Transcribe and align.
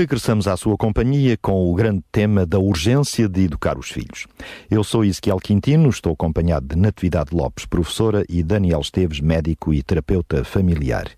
Regressamos 0.00 0.48
à 0.48 0.56
sua 0.56 0.78
companhia 0.78 1.36
com 1.36 1.70
o 1.70 1.74
grande 1.74 2.02
tema 2.10 2.46
da 2.46 2.58
urgência 2.58 3.28
de 3.28 3.42
educar 3.42 3.78
os 3.78 3.90
filhos. 3.90 4.26
Eu 4.70 4.82
sou 4.82 5.04
Ezequiel 5.04 5.36
Quintino, 5.36 5.90
estou 5.90 6.14
acompanhado 6.14 6.66
de 6.68 6.74
Natividade 6.74 7.36
Lopes, 7.36 7.66
professora, 7.66 8.24
e 8.26 8.42
Daniel 8.42 8.80
Esteves, 8.80 9.20
médico 9.20 9.74
e 9.74 9.82
terapeuta 9.82 10.42
familiar. 10.42 11.10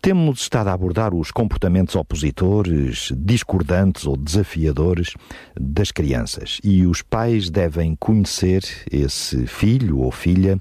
Temos 0.00 0.42
estado 0.42 0.68
a 0.68 0.72
abordar 0.72 1.12
os 1.12 1.32
comportamentos 1.32 1.96
opositores, 1.96 3.12
discordantes 3.14 4.06
ou 4.06 4.16
desafiadores 4.16 5.14
das 5.60 5.90
crianças 5.90 6.58
e 6.62 6.86
os 6.86 7.02
pais 7.02 7.50
devem 7.50 7.96
conhecer 7.96 8.62
esse 8.90 9.48
filho 9.48 9.98
ou 9.98 10.12
filha 10.12 10.60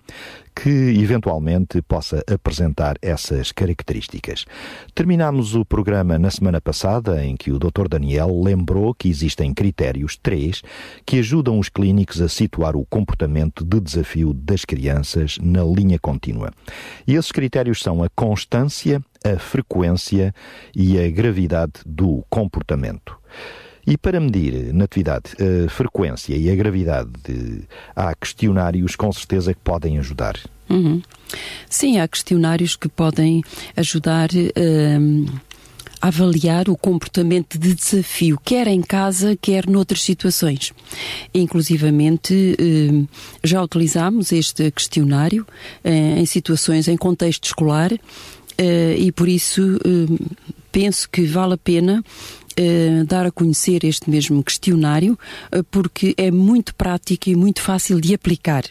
que 0.62 0.70
eventualmente 1.02 1.81
possa 1.81 2.22
apresentar 2.30 2.98
essas 3.02 3.52
características. 3.54 4.45
Terminámos 4.94 5.55
o 5.55 5.63
programa 5.63 6.20
na 6.20 6.30
semana 6.30 6.59
passada 6.59 7.23
em 7.23 7.38
que 7.38 7.49
o 7.49 7.58
Dr. 7.58 7.88
Daniel 7.90 8.41
lembrou 8.44 8.94
que 8.94 9.08
existem 9.08 9.54
critérios, 9.54 10.18
três, 10.18 10.62
que 11.05 11.20
ajudam 11.20 11.58
os 11.59 11.70
clínicos 11.70 12.22
a 12.22 12.27
situar 12.27 12.76
o 12.76 12.85
comportamento 12.85 13.63
de 13.63 13.80
desafio 13.80 14.34
das 14.34 14.66
crianças 14.66 15.38
na 15.41 15.63
linha 15.63 15.98
contínua. 15.98 16.52
E 17.07 17.15
esses 17.15 17.32
critérios 17.32 17.80
são 17.80 18.04
a 18.04 18.10
constância, 18.10 19.02
a 19.24 19.40
frequência 19.40 20.35
e 20.76 20.99
a 20.99 21.10
gravidade 21.10 21.74
do 21.85 22.21
comportamento. 22.30 23.18
E 23.90 23.98
para 23.98 24.20
medir 24.20 24.71
na 24.71 24.84
atividade 24.84 25.32
a 25.40 25.68
frequência 25.68 26.35
e 26.35 26.49
a 26.49 26.55
gravidade, 26.55 27.09
de, 27.27 27.63
há 27.96 28.13
questionários 28.13 28.96
com 28.96 29.12
certeza 29.12 29.51
que 29.51 29.59
podem 29.62 29.98
ajudar. 29.98 30.37
Uhum. 30.70 31.01
Sim, 31.68 31.99
há 31.99 32.07
questionários 32.07 32.76
que 32.76 32.87
podem 32.87 33.43
ajudar 33.76 34.29
um, 34.31 35.26
a 35.99 36.07
avaliar 36.07 36.70
o 36.70 36.77
comportamento 36.77 37.57
de 37.57 37.73
desafio, 37.73 38.40
quer 38.46 38.68
em 38.68 38.81
casa, 38.81 39.35
quer 39.35 39.68
noutras 39.68 40.03
situações. 40.03 40.71
Inclusivamente, 41.34 42.55
um, 42.62 43.07
já 43.43 43.62
utilizámos 43.63 44.31
este 44.31 44.70
questionário 44.70 45.48
um, 45.84 46.18
em 46.18 46.26
situações 46.27 46.87
em 46.87 46.96
contexto 46.96 47.46
escolar 47.46 47.91
uh, 47.91 48.93
e 48.98 49.12
por 49.12 49.27
isso 49.27 49.79
hum, 49.85 50.18
penso 50.71 51.09
que 51.09 51.26
vale 51.26 51.55
a 51.55 51.57
pena 51.57 52.03
Uh, 52.60 53.05
dar 53.05 53.26
a 53.26 53.32
conhecer 53.32 53.85
este 53.85 54.10
mesmo 54.10 54.43
questionário, 54.43 55.18
uh, 55.55 55.63
porque 55.71 56.13
é 56.18 56.29
muito 56.29 56.76
prático 56.76 57.29
e 57.29 57.35
muito 57.35 57.62
fácil 57.62 58.02
de 58.02 58.13
aplicar. 58.13 58.65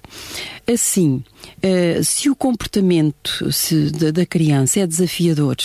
Assim, 0.70 1.24
uh, 1.56 2.04
se 2.04 2.28
o 2.28 2.36
comportamento 2.36 3.48
da, 3.98 4.10
da, 4.10 4.26
criança 4.26 4.80
é 4.80 4.86
desafiador, 4.86 5.56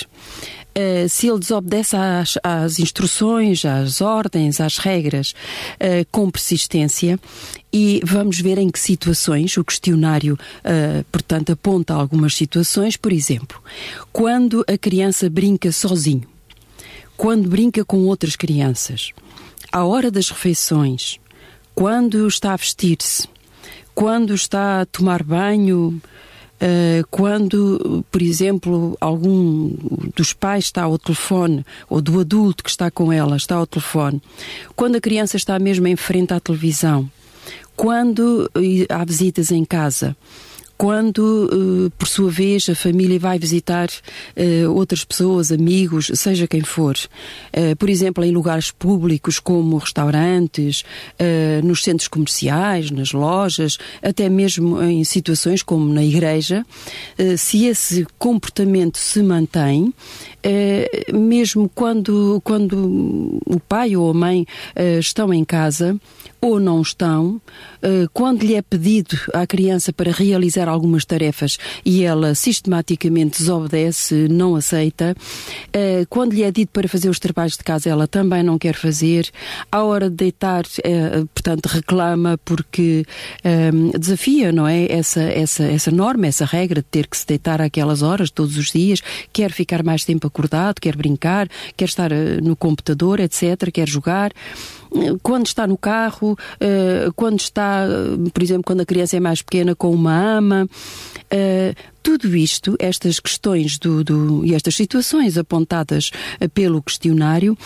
se 1.09 1.27
ele 1.27 1.37
desobedece 1.37 1.95
às, 1.95 2.37
às, 2.41 2.79
instruções, 2.79 3.65
às 3.65 3.99
ordens, 4.01 4.59
às 4.59 4.77
regras, 4.79 5.35
com 6.11 6.31
persistência, 6.31 7.19
e 7.71 8.01
vamos 8.03 8.39
ver 8.39 8.57
em 8.57 8.69
que 8.71 8.79
situações 8.79 9.55
o 9.55 9.63
questionário, 9.63 10.35
portanto, 11.11 11.51
aponta 11.51 11.93
algumas 11.93 12.33
situações, 12.33 12.97
por 12.97 13.13
exemplo, 13.13 13.61
quando 14.11 14.65
a 14.67 14.75
criança 14.75 15.29
brinca 15.29 15.71
sozinho 15.71 16.32
quando 17.23 17.47
brinca 17.47 17.85
com 17.85 17.99
outras 17.99 18.35
crianças, 18.35 19.13
à 19.71 19.85
hora 19.85 20.11
das 20.11 20.29
refeições, 20.29 21.21
quando 21.73 22.27
está 22.27 22.51
a 22.51 22.57
vestir-se, 22.57 23.29
quando 23.95 24.35
está 24.35 24.81
a 24.81 24.85
tomar 24.85 25.23
banho, 25.23 26.01
uh, 26.59 27.07
quando, 27.09 28.03
por 28.11 28.21
exemplo, 28.21 28.97
algum 28.99 29.73
dos 30.13 30.33
pais 30.33 30.65
está 30.65 30.83
ao 30.83 30.99
telefone, 30.99 31.65
ou 31.89 32.01
do 32.01 32.19
adulto 32.19 32.61
que 32.61 32.69
está 32.69 32.91
com 32.91 33.09
ela 33.09 33.37
está 33.37 33.55
ao 33.55 33.67
telefone, 33.67 34.21
quando 34.75 34.97
a 34.97 35.01
criança 35.01 35.37
está 35.37 35.57
mesmo 35.57 35.87
em 35.87 35.95
frente 35.95 36.33
à 36.33 36.41
televisão, 36.41 37.09
quando 37.73 38.51
há 38.89 39.05
visitas 39.05 39.49
em 39.49 39.63
casa 39.63 40.13
quando, 40.77 41.49
uh, 41.51 41.91
por 41.91 42.07
sua 42.07 42.29
vez, 42.29 42.67
a 42.69 42.75
família 42.75 43.19
vai 43.19 43.37
visitar 43.37 43.87
uh, 43.89 44.71
outras 44.71 45.03
pessoas, 45.03 45.51
amigos, 45.51 46.11
seja 46.15 46.47
quem 46.47 46.61
for. 46.61 46.95
Uh, 47.55 47.75
por 47.77 47.89
exemplo, 47.89 48.23
em 48.23 48.31
lugares 48.31 48.71
públicos 48.71 49.39
como 49.39 49.77
restaurantes, 49.77 50.83
nos 51.63 51.83
centros 51.83 52.07
comerciais, 52.07 52.91
nas 52.91 53.11
lojas, 53.11 53.77
até 54.01 54.29
mesmo 54.29 54.81
em 54.81 55.03
situações 55.03 55.63
como 55.63 55.91
na 55.93 56.03
igreja, 56.03 56.65
se 57.37 57.65
esse 57.65 58.05
comportamento 58.17 58.97
se 58.97 59.21
mantém, 59.21 59.93
mesmo 61.13 61.69
quando, 61.73 62.41
quando 62.43 63.39
o 63.45 63.59
pai 63.59 63.95
ou 63.95 64.09
a 64.09 64.13
mãe 64.13 64.45
estão 64.99 65.33
em 65.33 65.43
casa, 65.43 65.97
ou 66.43 66.59
não 66.59 66.81
estão, 66.81 67.41
eh, 67.81 68.05
quando 68.11 68.43
lhe 68.43 68.55
é 68.55 68.61
pedido 68.61 69.17
à 69.33 69.47
criança 69.47 69.93
para 69.93 70.11
realizar 70.11 70.67
algumas 70.67 71.05
tarefas 71.05 71.57
e 71.85 72.03
ela 72.03 72.35
sistematicamente 72.35 73.39
desobedece, 73.39 74.27
não 74.27 74.53
aceita, 74.53 75.15
eh, 75.71 76.05
quando 76.09 76.33
lhe 76.33 76.43
é 76.43 76.51
dito 76.51 76.69
para 76.73 76.89
fazer 76.89 77.07
os 77.07 77.17
trabalhos 77.17 77.55
de 77.55 77.63
casa, 77.63 77.89
ela 77.89 78.09
também 78.09 78.43
não 78.43 78.59
quer 78.59 78.75
fazer, 78.75 79.29
à 79.71 79.83
hora 79.83 80.09
de 80.09 80.17
deitar, 80.17 80.65
eh, 80.83 81.23
portanto, 81.33 81.67
reclama 81.67 82.37
porque 82.43 83.05
desafia, 83.97 84.51
não 84.51 84.67
é? 84.67 84.91
Essa, 84.91 85.21
essa, 85.21 85.63
essa 85.63 85.91
norma, 85.91 86.27
essa 86.27 86.45
regra 86.45 86.81
de 86.81 86.87
ter 86.87 87.07
que 87.07 87.17
se 87.17 87.25
deitar 87.25 87.61
àquelas 87.61 88.01
horas 88.01 88.29
todos 88.29 88.57
os 88.57 88.71
dias, 88.71 89.01
quer 89.31 89.51
ficar 89.51 89.81
mais 89.81 90.03
tempo 90.03 90.27
acordado, 90.33 90.81
quer 90.81 90.95
brincar, 90.95 91.47
quer 91.77 91.85
estar 91.85 92.11
no 92.41 92.55
computador, 92.55 93.19
etc., 93.19 93.71
quer 93.71 93.87
jogar 93.87 94.31
quando 95.21 95.47
está 95.47 95.65
no 95.65 95.77
carro, 95.77 96.37
eh, 96.59 97.09
quando 97.15 97.39
está, 97.39 97.85
por 98.31 98.43
exemplo, 98.43 98.63
quando 98.63 98.81
a 98.81 98.85
criança 98.85 99.17
é 99.17 99.19
mais 99.19 99.41
pequena 99.41 99.75
com 99.75 99.91
uma 99.91 100.15
ama, 100.15 100.67
eh, 101.31 101.73
tudo 102.03 102.35
isto, 102.35 102.75
estas 102.77 103.19
questões 103.19 103.79
do, 103.79 104.03
do, 104.03 104.45
e 104.45 104.53
estas 104.53 104.75
situações 104.75 105.37
apontadas 105.37 106.11
eh, 106.39 106.49
pelo 106.49 106.83
questionário, 106.83 107.57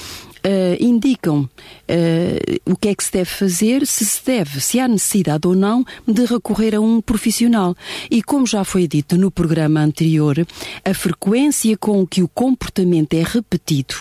uh, 0.47 0.83
indicam 0.83 1.41
uh, 1.41 2.71
o 2.71 2.75
que 2.75 2.89
é 2.89 2.95
que 2.95 3.03
se 3.03 3.11
deve 3.11 3.29
fazer, 3.29 3.85
se 3.85 4.05
se 4.05 4.25
deve, 4.25 4.61
se 4.61 4.79
há 4.79 4.87
necessidade 4.87 5.47
ou 5.47 5.55
não 5.55 5.83
de 6.07 6.25
recorrer 6.25 6.75
a 6.75 6.79
um 6.79 7.01
profissional. 7.01 7.75
E 8.09 8.21
como 8.21 8.45
já 8.45 8.63
foi 8.63 8.87
dito 8.87 9.17
no 9.17 9.29
programa 9.31 9.81
anterior, 9.81 10.45
a 10.85 10.93
frequência 10.93 11.75
com 11.77 12.05
que 12.05 12.23
o 12.23 12.27
comportamento 12.27 13.13
é 13.13 13.23
repetido 13.23 13.95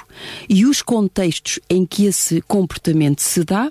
e 0.49 0.65
os 0.65 0.83
contextos 0.83 1.59
em 1.69 1.85
que 1.85 2.07
esse 2.07 2.41
comportamento 2.43 3.21
se 3.21 3.45
dá, 3.45 3.71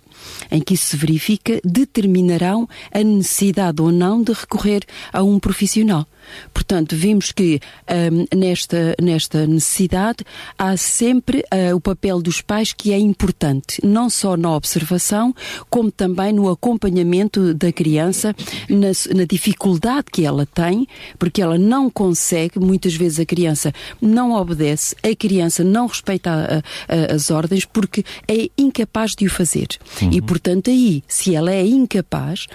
em 0.52 0.62
que 0.62 0.74
isso 0.74 0.88
se 0.88 0.97
verifica, 0.97 1.59
determinarão 1.64 2.68
a 2.92 3.03
necessidade 3.03 3.82
ou 3.82 3.92
não 3.92 4.22
de 4.22 4.34
recorrer 4.34 4.84
a 5.14 5.24
um 5.24 5.40
profissional. 5.40 6.08
Portanto, 6.53 6.96
vimos 6.96 7.31
que 7.31 7.59
um, 7.90 8.38
nesta, 8.38 8.96
nesta 9.02 9.46
necessidade 9.46 10.24
há 10.58 10.75
sempre 10.78 11.40
uh, 11.53 11.75
o 11.75 11.81
papel 11.81 12.22
dos 12.22 12.41
pais 12.41 12.74
que 12.74 12.91
é 12.91 12.97
importante, 12.97 13.80
não 13.86 14.09
só 14.09 14.35
na 14.38 14.56
observação, 14.56 15.34
como 15.69 15.91
também 15.91 16.34
no 16.34 16.50
acompanhamento 16.50 17.53
da 17.53 17.72
criança, 17.72 18.35
na, 18.70 19.16
na 19.16 19.26
dificuldade 19.26 20.08
que 20.11 20.26
ela 20.26 20.46
tem, 20.46 20.88
porque 21.20 21.41
ela 21.41 21.58
não 21.58 21.90
consegue, 21.90 22.59
muitas 22.59 22.96
vezes 22.96 23.20
a 23.20 23.26
criança 23.26 23.73
não 24.02 24.34
obedece, 24.34 24.96
a 25.03 25.16
criança 25.16 25.64
não 25.64 25.88
respeita 25.88 26.29
a, 26.32 26.58
a, 26.94 27.16
as 27.16 27.29
ordens 27.32 27.66
porque 27.66 28.03
é 28.28 28.49
incapaz 28.58 29.11
de 29.11 29.26
o 29.26 29.29
fazer. 29.29 29.67
Uhum. 30.02 30.09
E, 30.11 30.22
portanto, 30.22 30.70
aí, 30.70 31.03
se 31.08 31.35
ela 31.35 31.52
é 31.52 31.66
incapaz, 31.66 32.47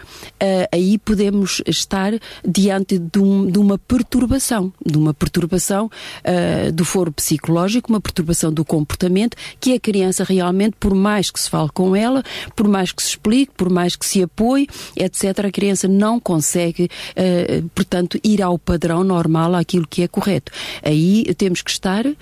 uh, 0.43 0.69
aí 0.73 0.99
podemos 0.99 1.63
estar 1.67 2.13
diante 2.47 2.99
de 2.99 3.19
um, 3.19 3.47
de 3.47 3.59
uma 3.61 3.79
perturbação, 3.79 4.73
de 4.85 4.97
uma 4.97 5.13
perturbação 5.13 5.87
uh, 5.87 6.73
do 6.73 6.85
foro 6.85 7.13
psicológico, 7.13 7.91
uma 7.91 8.01
perturbação 8.01 8.53
do 8.53 8.65
comportamento, 8.65 9.37
que 9.61 9.73
é 9.73 9.79
criança 9.79 10.25
realmente, 10.25 10.77
por 10.79 10.95
mais 10.95 11.31
que 11.31 11.39
se 11.39 11.49
fale 11.49 11.69
com 11.73 11.95
ela, 11.95 12.23
por 12.57 12.67
mais 12.67 12.93
que 12.93 13.03
se 13.03 13.11
explique, 13.11 13.53
por 13.57 13.71
mais 13.71 13.97
que 13.97 14.07
se 14.07 14.23
apoie, 14.23 14.67
etc., 14.97 15.47
a 15.47 15.51
criança 15.51 15.87
não 15.87 16.19
consegue, 16.19 16.85
uh, 16.85 17.69
portanto, 17.75 18.19
ir 18.25 18.43
ao 18.43 18.59
padrão 18.59 19.05
normal, 19.05 19.55
àquilo 19.55 19.87
que 19.87 20.03
é 20.03 20.09
correto. 20.09 20.53
Aí 20.83 21.25
temos 21.35 21.63
que 21.63 21.71
estar, 21.71 22.07
uh, 22.07 22.17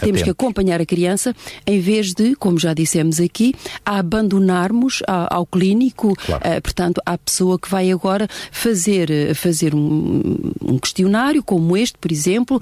temos 0.00 0.22
que 0.22 0.30
acompanhar 0.30 0.80
a 0.80 0.86
criança, 0.86 1.34
em 1.66 1.80
vez 1.80 2.12
de, 2.14 2.34
como 2.36 2.58
já 2.58 2.72
dissemos 2.72 3.20
aqui, 3.20 3.54
a 3.84 3.98
abandonarmos 3.98 5.02
ao, 5.06 5.38
ao 5.38 5.46
clínico, 5.46 6.14
claro. 6.14 6.62
portanto, 6.62 7.00
à 7.04 7.18
pessoa 7.18 7.58
que 7.58 7.68
vai 7.68 7.90
agora 7.90 8.28
fazer, 8.52 9.34
fazer 9.34 9.74
um, 9.74 10.52
um 10.62 10.75
questionário 10.78 11.42
como 11.42 11.76
este, 11.76 11.98
por 11.98 12.10
exemplo, 12.10 12.60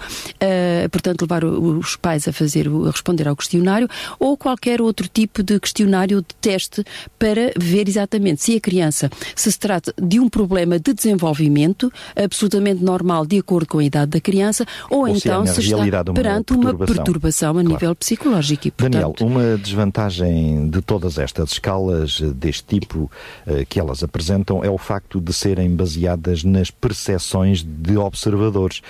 portanto, 0.91 1.23
levar 1.23 1.45
os 1.45 1.97
pais 1.97 2.27
a 2.29 2.33
fazer, 2.33 2.69
a 2.69 2.91
responder 2.91 3.29
ao 3.29 3.37
questionário, 3.37 3.89
ou 4.19 4.37
qualquer 4.37 4.81
outro 4.81 5.09
tipo 5.09 5.43
de 5.43 5.59
questionário 5.59 6.21
de 6.21 6.35
teste 6.41 6.85
para 7.19 7.53
ver 7.57 7.89
exatamente 7.89 8.43
se 8.43 8.57
a 8.57 8.61
criança 8.61 9.11
se, 9.35 9.51
se 9.51 9.59
trata 9.59 9.95
de 10.01 10.21
um 10.21 10.29
problema 10.29 10.79
de 10.79 10.93
desenvolvimento 10.93 11.93
absolutamente 12.17 12.83
normal 12.83 13.27
de 13.27 13.39
acordo 13.39 13.67
com 13.67 13.79
a 13.79 13.85
idade 13.85 14.13
da 14.13 14.21
criança, 14.21 14.67
ou, 14.91 15.01
ou 15.01 15.09
então 15.09 15.47
se, 15.47 15.55
se 15.55 15.61
está 15.61 16.05
perante 16.13 16.53
uma 16.53 16.75
perturbação, 16.75 16.77
uma 16.77 16.87
perturbação 16.87 17.51
a 17.51 17.53
claro. 17.53 17.69
nível 17.69 17.95
psicológico. 17.95 18.69
E, 18.69 18.71
portanto... 18.71 18.93
Daniel, 18.93 19.15
uma 19.21 19.57
desvantagem 19.59 20.69
de 20.69 20.81
todas 20.83 21.19
estas 21.19 21.53
escalas 21.53 22.21
deste 22.21 22.65
tipo 22.65 23.11
eh, 23.47 23.65
que 23.65 23.81
elas 23.81 24.03
apresentam 24.03 24.65
é 24.65 24.71
o 24.71 24.79
facto 24.79 25.21
de 25.21 25.33
serem 25.33 25.75
baseadas 25.75 26.45
nas 26.45 26.71
percepções 26.71 27.63
de 27.63 27.97
observadores 28.05 28.81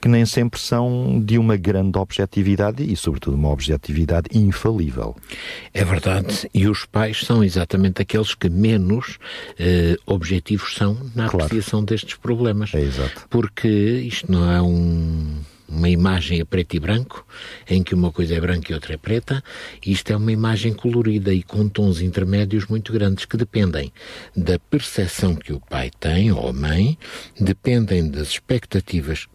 que 0.00 0.08
nem 0.08 0.26
sempre 0.26 0.58
são 0.58 1.20
de 1.24 1.38
uma 1.38 1.56
grande 1.56 1.96
objetividade 1.96 2.82
e, 2.82 2.96
sobretudo, 2.96 3.36
uma 3.36 3.50
objetividade 3.50 4.28
infalível. 4.36 5.14
É 5.72 5.84
verdade, 5.84 6.50
e 6.52 6.66
os 6.66 6.84
pais 6.84 7.20
são 7.20 7.44
exatamente 7.44 8.02
aqueles 8.02 8.34
que 8.34 8.50
menos 8.50 9.18
eh, 9.58 9.96
objetivos 10.04 10.74
são 10.74 10.94
na 11.14 11.28
claro. 11.28 11.46
apreciação 11.46 11.84
destes 11.84 12.16
problemas. 12.16 12.74
É 12.74 12.80
exato. 12.80 13.26
Porque 13.30 13.68
isto 13.68 14.30
não 14.30 14.50
é 14.50 14.60
um 14.60 15.38
uma 15.72 15.88
imagem 15.88 16.40
a 16.40 16.44
preto 16.44 16.76
e 16.76 16.80
branco, 16.80 17.26
em 17.68 17.82
que 17.82 17.94
uma 17.94 18.12
coisa 18.12 18.34
é 18.34 18.40
branca 18.40 18.70
e 18.70 18.74
outra 18.74 18.94
é 18.94 18.96
preta. 18.96 19.42
Isto 19.84 20.12
é 20.12 20.16
uma 20.16 20.30
imagem 20.30 20.74
colorida 20.74 21.32
e 21.32 21.42
com 21.42 21.68
tons 21.68 22.00
intermédios 22.00 22.66
muito 22.66 22.92
grandes 22.92 23.24
que 23.24 23.36
dependem 23.36 23.92
da 24.36 24.58
percepção 24.58 25.34
que 25.34 25.52
o 25.52 25.60
pai 25.60 25.90
tem 25.98 26.30
ou 26.30 26.48
a 26.48 26.52
mãe, 26.52 26.98
dependem 27.40 28.08
das 28.08 28.28
expectativas 28.28 29.26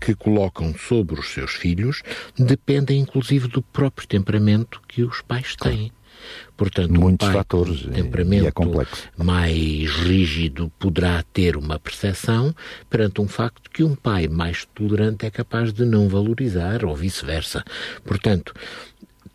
que 0.00 0.14
colocam 0.14 0.74
sobre 0.74 1.20
os 1.20 1.28
seus 1.28 1.52
filhos 1.52 2.02
dependem 2.38 3.00
inclusive 3.00 3.48
do 3.48 3.60
próprio 3.60 4.08
temperamento 4.08 4.80
que 4.88 5.02
os 5.02 5.20
pais 5.20 5.54
têm. 5.54 5.92
Portanto, 6.56 6.92
Muitos 6.92 7.28
um 7.28 7.32
pai 7.32 7.38
fatores 7.38 7.82
com 7.82 7.90
temperamento 7.90 8.46
é 8.46 9.22
mais 9.22 9.90
rígido 9.96 10.70
poderá 10.78 11.22
ter 11.32 11.56
uma 11.56 11.78
percepção 11.78 12.54
perante 12.88 13.20
um 13.20 13.28
facto 13.28 13.70
que 13.70 13.82
um 13.82 13.94
pai 13.94 14.28
mais 14.28 14.66
tolerante 14.74 15.26
é 15.26 15.30
capaz 15.30 15.72
de 15.72 15.84
não 15.84 16.08
valorizar 16.08 16.84
ou 16.84 16.94
vice-versa. 16.94 17.64
Portanto, 18.04 18.52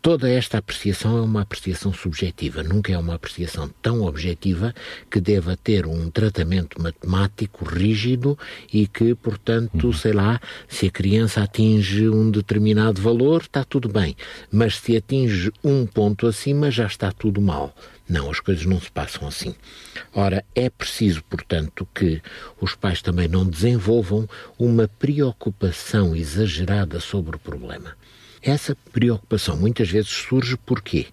Toda 0.06 0.30
esta 0.30 0.58
apreciação 0.58 1.18
é 1.18 1.20
uma 1.20 1.40
apreciação 1.40 1.92
subjetiva, 1.92 2.62
nunca 2.62 2.92
é 2.92 2.96
uma 2.96 3.16
apreciação 3.16 3.68
tão 3.82 4.02
objetiva 4.02 4.72
que 5.10 5.20
deva 5.20 5.56
ter 5.56 5.84
um 5.84 6.08
tratamento 6.08 6.80
matemático 6.80 7.64
rígido 7.64 8.38
e 8.72 8.86
que, 8.86 9.16
portanto, 9.16 9.88
uhum. 9.88 9.92
sei 9.92 10.12
lá, 10.12 10.40
se 10.68 10.86
a 10.86 10.90
criança 10.92 11.42
atinge 11.42 12.08
um 12.08 12.30
determinado 12.30 13.02
valor, 13.02 13.40
está 13.40 13.64
tudo 13.64 13.88
bem, 13.88 14.16
mas 14.48 14.76
se 14.76 14.96
atinge 14.96 15.50
um 15.64 15.84
ponto 15.84 16.28
acima, 16.28 16.70
já 16.70 16.86
está 16.86 17.10
tudo 17.10 17.40
mal. 17.40 17.74
Não, 18.08 18.30
as 18.30 18.38
coisas 18.38 18.64
não 18.64 18.80
se 18.80 18.92
passam 18.92 19.26
assim. 19.26 19.56
Ora, 20.14 20.44
é 20.54 20.70
preciso, 20.70 21.24
portanto, 21.24 21.84
que 21.92 22.22
os 22.60 22.76
pais 22.76 23.02
também 23.02 23.26
não 23.26 23.44
desenvolvam 23.44 24.28
uma 24.56 24.86
preocupação 24.86 26.14
exagerada 26.14 27.00
sobre 27.00 27.34
o 27.34 27.40
problema. 27.40 27.96
Essa 28.46 28.76
preocupação 28.92 29.56
muitas 29.56 29.90
vezes 29.90 30.08
surge 30.08 30.56
porquê? 30.56 31.06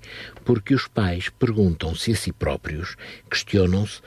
Porque 0.46 0.76
os 0.76 0.88
pais 0.88 1.30
perguntam-se 1.30 2.12
a 2.12 2.16
si 2.16 2.32
próprios, 2.32 2.96
questionam-se 3.28 4.02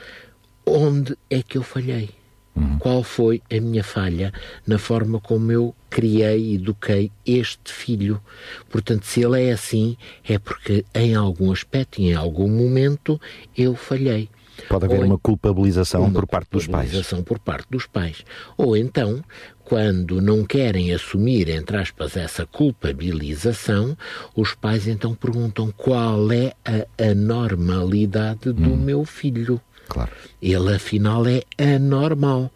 onde 0.65 1.17
é 1.29 1.43
que 1.43 1.57
eu 1.57 1.61
falhei? 1.61 2.09
Uhum. 2.55 2.79
Qual 2.79 3.03
foi 3.03 3.41
a 3.51 3.59
minha 3.59 3.83
falha 3.83 4.31
na 4.65 4.79
forma 4.79 5.19
como 5.19 5.51
eu 5.51 5.75
criei 5.89 6.39
e 6.39 6.55
eduquei 6.55 7.11
este 7.25 7.73
filho? 7.73 8.23
Portanto, 8.69 9.03
se 9.03 9.25
ele 9.25 9.43
é 9.43 9.51
assim, 9.51 9.97
é 10.23 10.39
porque 10.39 10.85
em 10.95 11.13
algum 11.13 11.51
aspecto 11.51 11.99
e 11.99 12.11
em 12.11 12.13
algum 12.13 12.47
momento 12.47 13.19
eu 13.57 13.75
falhei. 13.75 14.29
Pode 14.67 14.85
haver 14.85 14.99
Ou, 14.99 15.05
uma 15.05 15.17
culpabilização 15.17 16.03
uma 16.03 16.11
por 16.11 16.27
parte 16.27 16.49
dos 16.51 16.67
pais. 16.67 16.89
Culpabilização 16.89 17.23
por 17.23 17.39
parte 17.39 17.67
dos 17.69 17.85
pais. 17.85 18.23
Ou 18.57 18.75
então, 18.75 19.23
quando 19.63 20.21
não 20.21 20.45
querem 20.45 20.93
assumir, 20.93 21.49
entre 21.49 21.77
aspas, 21.77 22.15
essa 22.15 22.45
culpabilização, 22.45 23.97
os 24.35 24.53
pais 24.53 24.87
então 24.87 25.13
perguntam 25.13 25.71
qual 25.75 26.31
é 26.31 26.53
a 26.65 27.11
anormalidade 27.11 28.51
do 28.51 28.71
hum. 28.71 28.77
meu 28.77 29.05
filho. 29.05 29.59
Claro. 29.87 30.11
Ele 30.41 30.75
afinal 30.75 31.23
é 31.27 31.43
anormal 31.57 32.51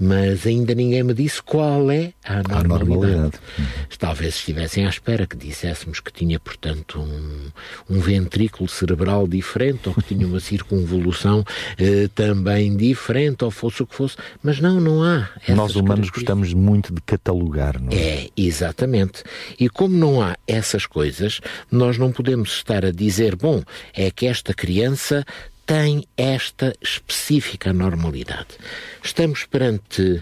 mas 0.00 0.46
ainda 0.46 0.74
ninguém 0.74 1.02
me 1.02 1.12
disse 1.12 1.42
qual 1.42 1.90
é 1.90 2.14
a 2.24 2.36
normalidade. 2.36 2.64
A 2.64 2.68
normalidade. 2.68 3.40
Talvez 3.98 4.34
estivessem 4.36 4.86
à 4.86 4.88
espera 4.88 5.26
que 5.26 5.36
disséssemos 5.36 6.00
que 6.00 6.10
tinha, 6.10 6.40
portanto, 6.40 6.98
um, 6.98 7.50
um 7.96 8.00
ventrículo 8.00 8.66
cerebral 8.66 9.28
diferente 9.28 9.90
ou 9.90 9.94
que 9.94 10.02
tinha 10.02 10.26
uma 10.26 10.40
circunvolução 10.40 11.44
eh, 11.76 12.08
também 12.14 12.74
diferente 12.74 13.44
ou 13.44 13.50
fosse 13.50 13.82
o 13.82 13.86
que 13.86 13.94
fosse, 13.94 14.16
mas 14.42 14.58
não, 14.58 14.80
não 14.80 15.02
há. 15.02 15.28
Nós 15.48 15.76
humanos 15.76 16.08
gostamos 16.08 16.54
muito 16.54 16.94
de 16.94 17.02
catalogar, 17.02 17.80
não 17.80 17.92
é? 17.92 17.96
É, 17.96 18.30
exatamente. 18.34 19.22
E 19.58 19.68
como 19.68 19.94
não 19.94 20.22
há 20.22 20.34
essas 20.46 20.86
coisas, 20.86 21.40
nós 21.70 21.98
não 21.98 22.10
podemos 22.10 22.52
estar 22.52 22.86
a 22.86 22.90
dizer, 22.90 23.36
bom, 23.36 23.62
é 23.92 24.10
que 24.10 24.26
esta 24.26 24.54
criança 24.54 25.26
tem 25.70 26.04
esta 26.16 26.74
específica 26.82 27.72
normalidade. 27.72 28.58
Estamos 29.04 29.46
perante 29.46 30.20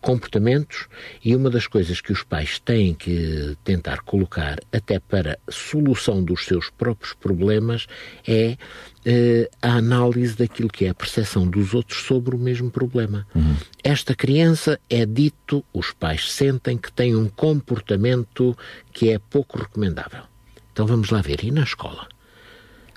comportamentos 0.00 0.88
e 1.22 1.36
uma 1.36 1.50
das 1.50 1.66
coisas 1.66 2.00
que 2.00 2.10
os 2.10 2.22
pais 2.22 2.58
têm 2.58 2.94
que 2.94 3.54
tentar 3.62 4.00
colocar 4.00 4.58
até 4.72 4.98
para 4.98 5.38
solução 5.50 6.24
dos 6.24 6.46
seus 6.46 6.70
próprios 6.70 7.12
problemas 7.12 7.86
é 8.26 8.56
uh, 9.04 9.56
a 9.60 9.72
análise 9.72 10.34
daquilo 10.34 10.70
que 10.70 10.86
é 10.86 10.88
a 10.88 10.94
percepção 10.94 11.46
dos 11.46 11.74
outros 11.74 12.04
sobre 12.04 12.34
o 12.34 12.38
mesmo 12.38 12.70
problema. 12.70 13.26
Uhum. 13.34 13.56
Esta 13.84 14.14
criança 14.14 14.80
é 14.88 15.04
dito, 15.04 15.62
os 15.70 15.92
pais 15.92 16.32
sentem 16.32 16.78
que 16.78 16.90
tem 16.90 17.14
um 17.14 17.28
comportamento 17.28 18.56
que 18.90 19.10
é 19.10 19.18
pouco 19.18 19.58
recomendável. 19.58 20.22
Então 20.72 20.86
vamos 20.86 21.10
lá 21.10 21.20
ver, 21.20 21.44
e 21.44 21.50
na 21.50 21.64
escola? 21.64 22.08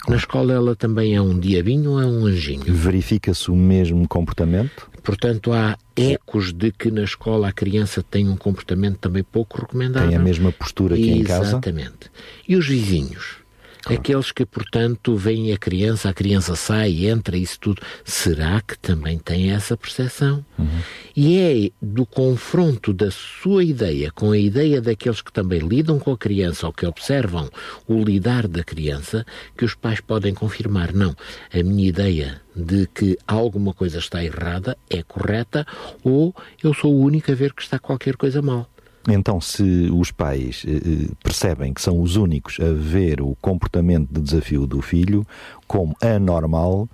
Na 0.07 0.15
escola 0.15 0.53
ela 0.53 0.75
também 0.75 1.15
é 1.15 1.21
um 1.21 1.37
diabinho 1.37 1.91
ou 1.91 2.01
é 2.01 2.05
um 2.05 2.25
anjinho? 2.25 2.73
Verifica-se 2.73 3.51
o 3.51 3.55
mesmo 3.55 4.07
comportamento? 4.07 4.89
Portanto, 5.03 5.51
há 5.53 5.77
ecos 5.95 6.51
de 6.53 6.71
que 6.71 6.91
na 6.91 7.03
escola 7.03 7.49
a 7.49 7.51
criança 7.51 8.03
tem 8.03 8.27
um 8.29 8.35
comportamento 8.35 8.97
também 8.97 9.23
pouco 9.23 9.61
recomendável. 9.61 10.09
Tem 10.09 10.17
a 10.17 10.21
mesma 10.21 10.51
postura 10.51 10.95
que 10.95 11.09
em 11.09 11.23
casa? 11.23 11.49
Exatamente. 11.49 12.11
E 12.47 12.55
os 12.55 12.67
vizinhos? 12.67 13.40
Claro. 13.81 13.99
Aqueles 13.99 14.31
que, 14.31 14.45
portanto, 14.45 15.15
veem 15.15 15.51
a 15.53 15.57
criança, 15.57 16.09
a 16.09 16.13
criança 16.13 16.55
sai, 16.55 17.07
entra, 17.07 17.35
isso 17.35 17.59
tudo. 17.59 17.81
Será 18.05 18.61
que 18.61 18.77
também 18.77 19.17
tem 19.17 19.51
essa 19.51 19.75
percepção? 19.75 20.45
Uhum. 20.57 20.67
E 21.15 21.39
é 21.39 21.71
do 21.81 22.05
confronto 22.05 22.93
da 22.93 23.09
sua 23.09 23.63
ideia 23.63 24.11
com 24.11 24.31
a 24.31 24.37
ideia 24.37 24.79
daqueles 24.79 25.21
que 25.21 25.33
também 25.33 25.59
lidam 25.59 25.97
com 25.97 26.11
a 26.11 26.17
criança 26.17 26.67
ou 26.67 26.73
que 26.73 26.85
observam 26.85 27.49
o 27.87 28.03
lidar 28.03 28.47
da 28.47 28.63
criança 28.63 29.25
que 29.57 29.65
os 29.65 29.73
pais 29.73 29.99
podem 29.99 30.33
confirmar: 30.33 30.93
não, 30.93 31.15
a 31.51 31.63
minha 31.63 31.89
ideia 31.89 32.41
de 32.55 32.87
que 32.87 33.17
alguma 33.27 33.73
coisa 33.73 33.97
está 33.97 34.23
errada 34.23 34.77
é 34.89 35.01
correta 35.01 35.65
ou 36.03 36.35
eu 36.63 36.73
sou 36.73 36.93
o 36.93 36.99
único 36.99 37.31
a 37.31 37.35
ver 37.35 37.53
que 37.53 37.63
está 37.63 37.79
qualquer 37.79 38.15
coisa 38.15 38.41
mal. 38.41 38.69
Então, 39.07 39.41
se 39.41 39.89
os 39.91 40.11
pais 40.11 40.63
eh, 40.67 40.71
eh, 40.71 41.07
percebem 41.23 41.73
que 41.73 41.81
são 41.81 41.99
os 41.99 42.15
únicos 42.15 42.59
a 42.59 42.71
ver 42.71 43.21
o 43.21 43.35
comportamento 43.41 44.09
de 44.11 44.21
desafio 44.21 44.67
do 44.67 44.81
filho 44.81 45.25
como 45.67 45.95
anormal, 46.01 46.87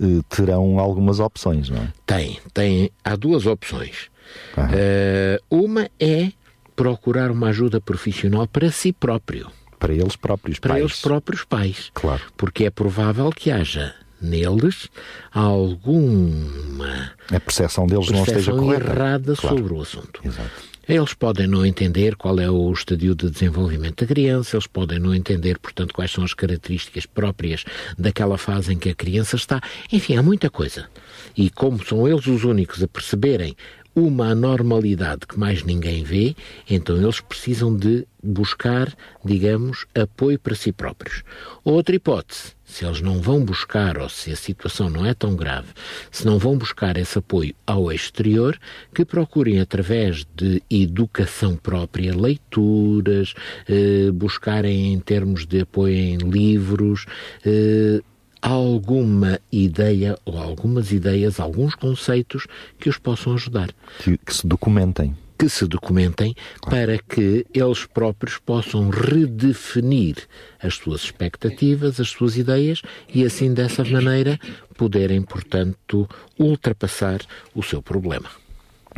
eh, 0.00 0.22
terão 0.28 0.78
algumas 0.78 1.18
opções, 1.18 1.68
não 1.68 1.78
é? 1.78 1.92
Tem, 2.06 2.38
tem. 2.54 2.90
Há 3.04 3.16
duas 3.16 3.46
opções. 3.46 4.08
Uh, 4.56 5.40
uma 5.50 5.88
é 5.98 6.30
procurar 6.76 7.30
uma 7.30 7.48
ajuda 7.48 7.80
profissional 7.80 8.46
para 8.46 8.70
si 8.70 8.92
próprio. 8.92 9.50
Para 9.78 9.94
eles 9.94 10.16
próprios 10.16 10.58
para 10.58 10.70
pais. 10.70 10.80
Para 10.80 10.86
eles 10.86 11.00
próprios 11.00 11.44
pais. 11.44 11.90
Claro. 11.94 12.22
Porque 12.36 12.64
é 12.66 12.70
provável 12.70 13.30
que 13.30 13.50
haja 13.50 13.94
neles 14.20 14.88
alguma 15.32 17.12
a 17.32 17.38
percepção 17.38 17.86
deles 17.86 18.10
não 18.10 18.24
esteja 18.24 18.52
correta 18.52 18.90
errada 18.90 19.36
claro. 19.36 19.56
sobre 19.56 19.74
o 19.74 19.80
assunto. 19.80 20.20
Exato. 20.24 20.50
Eles 20.88 21.12
podem 21.12 21.46
não 21.46 21.66
entender 21.66 22.16
qual 22.16 22.40
é 22.40 22.48
o 22.48 22.72
estadio 22.72 23.14
de 23.14 23.28
desenvolvimento 23.28 24.00
da 24.00 24.06
criança, 24.06 24.56
eles 24.56 24.66
podem 24.66 24.98
não 24.98 25.14
entender, 25.14 25.58
portanto, 25.58 25.92
quais 25.92 26.10
são 26.10 26.24
as 26.24 26.32
características 26.32 27.04
próprias 27.04 27.62
daquela 27.98 28.38
fase 28.38 28.72
em 28.72 28.78
que 28.78 28.88
a 28.88 28.94
criança 28.94 29.36
está. 29.36 29.60
Enfim, 29.92 30.16
há 30.16 30.22
muita 30.22 30.48
coisa. 30.48 30.88
E 31.36 31.50
como 31.50 31.84
são 31.84 32.08
eles 32.08 32.26
os 32.26 32.42
únicos 32.42 32.82
a 32.82 32.88
perceberem 32.88 33.54
uma 33.94 34.30
anormalidade 34.30 35.26
que 35.26 35.38
mais 35.38 35.62
ninguém 35.62 36.02
vê, 36.04 36.34
então 36.70 36.96
eles 36.96 37.20
precisam 37.20 37.76
de 37.76 38.06
buscar, 38.22 38.90
digamos, 39.22 39.84
apoio 39.94 40.38
para 40.38 40.54
si 40.54 40.72
próprios. 40.72 41.22
Outra 41.64 41.94
hipótese, 41.96 42.56
se 42.68 42.84
eles 42.84 43.00
não 43.00 43.20
vão 43.20 43.42
buscar, 43.42 43.98
ou 43.98 44.08
se 44.08 44.30
a 44.30 44.36
situação 44.36 44.90
não 44.90 45.04
é 45.04 45.14
tão 45.14 45.34
grave, 45.34 45.68
se 46.12 46.26
não 46.26 46.38
vão 46.38 46.56
buscar 46.56 46.96
esse 46.98 47.18
apoio 47.18 47.54
ao 47.66 47.90
exterior, 47.90 48.60
que 48.94 49.04
procurem 49.04 49.58
através 49.58 50.26
de 50.36 50.62
educação 50.70 51.56
própria, 51.56 52.14
leituras, 52.14 53.34
eh, 53.66 54.10
buscarem 54.12 54.92
em 54.92 55.00
termos 55.00 55.46
de 55.46 55.62
apoio 55.62 55.94
em 55.94 56.18
livros, 56.18 57.06
eh, 57.44 58.02
alguma 58.40 59.40
ideia 59.50 60.16
ou 60.24 60.38
algumas 60.38 60.92
ideias, 60.92 61.40
alguns 61.40 61.74
conceitos 61.74 62.46
que 62.78 62.88
os 62.88 62.98
possam 62.98 63.32
ajudar. 63.34 63.70
Que, 64.04 64.18
que 64.18 64.34
se 64.34 64.46
documentem. 64.46 65.16
Que 65.38 65.48
se 65.48 65.66
documentem 65.66 66.34
para 66.62 66.98
que 66.98 67.46
eles 67.54 67.86
próprios 67.86 68.38
possam 68.38 68.90
redefinir 68.90 70.16
as 70.60 70.74
suas 70.74 71.02
expectativas, 71.02 72.00
as 72.00 72.08
suas 72.08 72.36
ideias 72.36 72.82
e 73.14 73.24
assim 73.24 73.54
dessa 73.54 73.84
maneira 73.84 74.38
poderem, 74.76 75.22
portanto, 75.22 76.08
ultrapassar 76.38 77.20
o 77.54 77.62
seu 77.62 77.80
problema. 77.80 78.28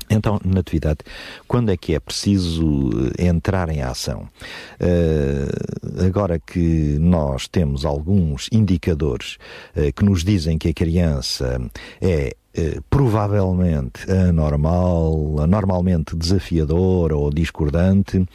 Então, 0.09 0.41
Natividade, 0.45 1.01
quando 1.47 1.71
é 1.71 1.77
que 1.77 1.95
é 1.95 2.01
preciso 2.01 2.91
eh, 3.19 3.27
entrar 3.27 3.69
em 3.69 3.83
ação? 3.83 4.29
Uh, 4.81 6.05
agora 6.05 6.39
que 6.39 6.97
nós 6.99 7.47
temos 7.47 7.85
alguns 7.85 8.49
indicadores 8.51 9.37
uh, 9.77 9.93
que 9.93 10.05
nos 10.05 10.25
dizem 10.25 10.59
que 10.59 10.69
a 10.69 10.75
criança 10.75 11.61
é 12.01 12.35
eh, 12.53 12.81
provavelmente 12.91 14.11
anormal, 14.11 15.41
anormalmente 15.41 16.17
desafiador 16.17 17.13
ou 17.13 17.31
discordante. 17.31 18.27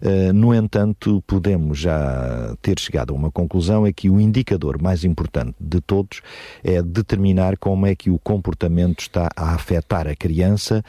Eh, 0.00 0.32
no 0.32 0.54
entanto, 0.54 1.22
podemos 1.26 1.78
já 1.78 2.54
ter 2.62 2.78
chegado 2.80 3.12
a 3.12 3.16
uma 3.16 3.30
conclusão 3.30 3.86
é 3.86 3.92
que 3.92 4.08
o 4.08 4.18
indicador 4.18 4.80
mais 4.80 5.04
importante 5.04 5.54
de 5.60 5.80
todos 5.82 6.22
é 6.64 6.80
determinar 6.82 7.58
como 7.58 7.86
é 7.86 7.94
que 7.94 8.10
o 8.10 8.18
comportamento 8.18 9.00
está 9.00 9.28
a 9.36 9.54
afetar 9.54 10.08
a 10.08 10.16
criança 10.16 10.82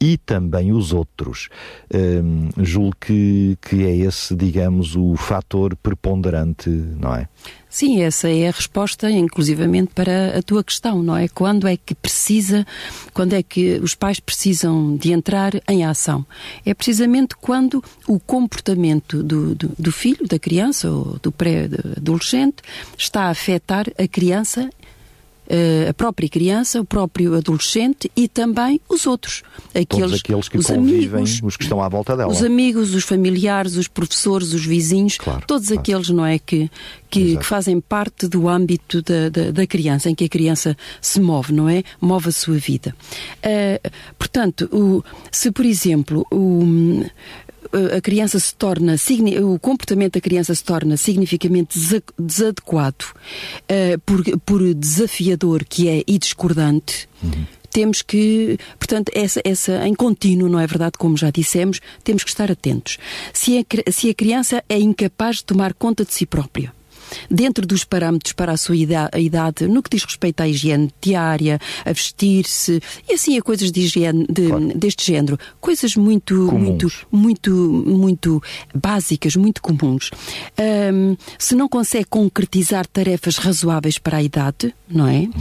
e 0.00 0.18
também 0.18 0.72
os 0.72 0.92
outros. 0.92 1.48
Um, 1.92 2.50
julgo 2.62 2.96
que, 3.00 3.56
que 3.62 3.84
é 3.86 3.96
esse, 3.96 4.34
digamos, 4.36 4.94
o 4.94 5.16
fator 5.16 5.74
preponderante, 5.76 6.68
não 6.68 7.14
é? 7.14 7.28
Sim, 7.76 8.00
essa 8.00 8.30
é 8.30 8.48
a 8.48 8.52
resposta, 8.52 9.10
inclusivamente, 9.10 9.90
para 9.94 10.38
a 10.38 10.42
tua 10.42 10.64
questão, 10.64 11.02
não 11.02 11.14
é? 11.14 11.28
Quando 11.28 11.68
é 11.68 11.76
que 11.76 11.94
precisa, 11.94 12.66
quando 13.12 13.34
é 13.34 13.42
que 13.42 13.78
os 13.82 13.94
pais 13.94 14.18
precisam 14.18 14.96
de 14.96 15.12
entrar 15.12 15.52
em 15.68 15.84
ação? 15.84 16.24
É 16.64 16.72
precisamente 16.72 17.36
quando 17.36 17.84
o 18.08 18.18
comportamento 18.18 19.22
do, 19.22 19.54
do, 19.54 19.70
do 19.78 19.92
filho, 19.92 20.26
da 20.26 20.38
criança 20.38 20.90
ou 20.90 21.18
do 21.22 21.30
pré-adolescente 21.30 22.62
está 22.96 23.24
a 23.24 23.28
afetar 23.28 23.84
a 23.98 24.08
criança 24.08 24.70
a 25.88 25.94
própria 25.94 26.28
criança, 26.28 26.80
o 26.80 26.84
próprio 26.84 27.34
adolescente 27.34 28.10
e 28.16 28.28
também 28.28 28.80
os 28.88 29.06
outros. 29.06 29.42
Aqueles, 29.70 29.86
Todos 29.88 30.20
aqueles 30.20 30.48
que 30.48 30.58
os 30.58 30.66
convivem, 30.66 31.20
amigos, 31.20 31.40
os 31.42 31.56
que 31.56 31.62
estão 31.62 31.82
à 31.82 31.88
volta 31.88 32.16
dela. 32.16 32.30
Os 32.30 32.42
amigos, 32.42 32.94
os 32.94 33.04
familiares, 33.04 33.76
os 33.76 33.88
professores, 33.88 34.52
os 34.52 34.64
vizinhos, 34.64 35.18
claro, 35.18 35.44
todos 35.46 35.68
claro. 35.68 35.80
aqueles, 35.80 36.08
não 36.10 36.26
é, 36.26 36.38
que, 36.38 36.70
que, 37.08 37.36
que, 37.36 37.44
fazem 37.44 37.80
parte 37.80 38.26
do 38.26 38.48
âmbito 38.48 39.02
da, 39.02 39.28
da, 39.28 39.50
da, 39.50 39.66
criança, 39.66 40.10
em 40.10 40.14
que 40.14 40.24
a 40.24 40.28
criança 40.28 40.76
se 41.00 41.20
move, 41.20 41.52
não 41.52 41.68
é? 41.68 41.82
Move 42.00 42.28
a 42.28 42.32
sua 42.32 42.56
vida. 42.56 42.94
Uh, 43.38 43.90
portanto, 44.18 44.68
o, 44.72 45.04
se 45.30 45.50
por 45.50 45.64
exemplo, 45.64 46.26
o, 46.30 47.04
a 47.96 48.00
criança 48.00 48.38
se 48.38 48.54
torna, 48.54 48.96
o 49.42 49.58
comportamento 49.58 50.14
da 50.14 50.20
criança 50.20 50.54
se 50.54 50.64
torna 50.64 50.96
significativamente 50.96 51.78
desadequado 52.18 53.04
uh, 53.04 53.98
por, 54.04 54.22
por 54.40 54.74
desafiador 54.74 55.64
que 55.64 55.88
é 55.88 56.02
e 56.06 56.18
discordante, 56.18 57.08
uhum. 57.22 57.44
temos 57.70 58.02
que, 58.02 58.58
portanto, 58.78 59.10
essa, 59.14 59.40
essa 59.44 59.86
em 59.86 59.94
contínuo, 59.94 60.48
não 60.48 60.58
é 60.58 60.66
verdade, 60.66 60.92
como 60.98 61.16
já 61.16 61.30
dissemos, 61.30 61.80
temos 62.02 62.24
que 62.24 62.30
estar 62.30 62.50
atentos. 62.50 62.98
Se 63.32 63.58
a, 63.58 63.92
se 63.92 64.10
a 64.10 64.14
criança 64.14 64.62
é 64.68 64.78
incapaz 64.78 65.36
de 65.36 65.44
tomar 65.44 65.74
conta 65.74 66.04
de 66.04 66.12
si 66.12 66.26
própria, 66.26 66.72
dentro 67.30 67.66
dos 67.66 67.84
parâmetros 67.84 68.32
para 68.32 68.52
a 68.52 68.56
sua 68.56 68.76
idade, 68.76 69.66
no 69.66 69.82
que 69.82 69.90
diz 69.90 70.04
respeito 70.04 70.40
à 70.40 70.48
higiene 70.48 70.90
diária, 71.00 71.58
a 71.84 71.92
vestir-se 71.92 72.80
e 73.08 73.14
assim 73.14 73.38
a 73.38 73.42
coisas 73.42 73.70
de 73.70 73.80
higiene 73.80 74.26
de, 74.28 74.48
claro. 74.48 74.72
deste 74.74 75.06
género, 75.06 75.38
coisas 75.60 75.96
muito, 75.96 76.46
comuns. 76.48 77.06
muito, 77.10 77.50
muito, 77.50 77.50
muito 77.86 78.42
básicas, 78.74 79.36
muito 79.36 79.60
comuns. 79.62 80.10
Um, 80.58 81.16
se 81.38 81.54
não 81.54 81.68
consegue 81.68 82.06
concretizar 82.06 82.86
tarefas 82.86 83.36
razoáveis 83.36 83.98
para 83.98 84.18
a 84.18 84.22
idade, 84.22 84.74
não 84.88 85.06
é? 85.06 85.20
Hum, 85.20 85.32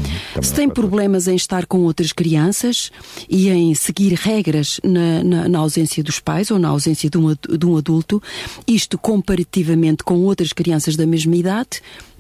se 0.41 0.53
tem 0.53 0.70
problemas 0.70 1.27
em 1.27 1.36
estar 1.36 1.65
com 1.65 1.79
outras 1.79 2.12
crianças 2.12 2.91
e 3.29 3.50
em 3.50 3.74
seguir 3.75 4.13
regras 4.13 4.79
na, 4.84 5.24
na, 5.24 5.50
na 5.50 5.60
ausência 5.60 6.03
dos 6.03 6.20
pais 6.20 6.51
ou 6.51 6.60
na 6.60 6.70
ausência 6.70 7.10
de 7.10 7.17
um, 7.17 7.34
de 7.34 7.65
um 7.65 7.77
adulto, 7.77 8.22
isto 8.67 8.98
comparativamente 8.98 10.03
com 10.03 10.20
outras 10.22 10.53
crianças 10.53 10.96
da 10.96 11.05
mesma 11.05 11.36
idade 11.36 11.65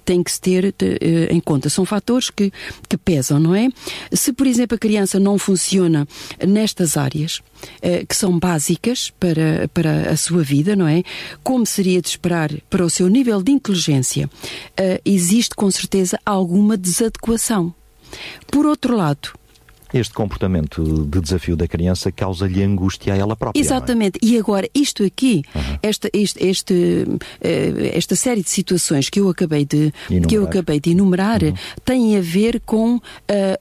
tem 0.05 0.23
que 0.23 0.31
se 0.31 0.39
ter 0.39 0.73
de, 0.77 0.85
uh, 0.85 1.33
em 1.33 1.39
conta. 1.39 1.67
São 1.67 1.83
fatores 1.83 2.29
que, 2.29 2.53
que 2.87 2.95
pesam, 2.95 3.39
não 3.39 3.55
é? 3.55 3.69
Se, 4.13 4.31
por 4.31 4.45
exemplo, 4.45 4.75
a 4.75 4.79
criança 4.79 5.19
não 5.19 5.37
funciona 5.39 6.07
nestas 6.47 6.95
áreas, 6.95 7.37
uh, 7.37 8.05
que 8.07 8.15
são 8.15 8.37
básicas 8.37 9.11
para, 9.19 9.67
para 9.73 10.11
a 10.11 10.15
sua 10.15 10.43
vida, 10.43 10.75
não 10.75 10.87
é? 10.87 11.03
Como 11.43 11.65
seria 11.65 12.01
de 12.01 12.07
esperar 12.07 12.51
para 12.69 12.85
o 12.85 12.89
seu 12.89 13.07
nível 13.09 13.41
de 13.41 13.51
inteligência, 13.51 14.27
uh, 14.27 15.01
existe 15.03 15.55
com 15.55 15.69
certeza 15.71 16.19
alguma 16.23 16.77
desadequação. 16.77 17.73
Por 18.47 18.65
outro 18.65 18.95
lado, 18.95 19.33
este 19.99 20.13
comportamento 20.13 21.05
de 21.05 21.21
desafio 21.21 21.55
da 21.55 21.67
criança 21.67 22.11
causa-lhe 22.11 22.63
angústia 22.63 23.13
a 23.13 23.17
ela 23.17 23.35
própria. 23.35 23.59
É? 23.59 23.61
Exatamente. 23.61 24.19
É? 24.21 24.27
E 24.27 24.37
agora, 24.37 24.69
isto 24.73 25.03
aqui, 25.03 25.43
uhum. 25.53 25.77
esta, 25.81 26.09
este, 26.13 26.45
este, 26.45 27.05
eh, 27.41 27.91
esta 27.93 28.15
série 28.15 28.43
de 28.43 28.49
situações 28.49 29.09
que 29.09 29.19
eu 29.19 29.29
acabei 29.29 29.65
de, 29.65 29.93
que 30.27 30.35
eu 30.35 30.43
acabei 30.43 30.79
de 30.79 30.91
enumerar 30.91 31.43
uhum. 31.43 31.53
têm 31.83 32.17
a 32.17 32.21
ver 32.21 32.61
com, 32.65 32.95
uh, 32.95 33.01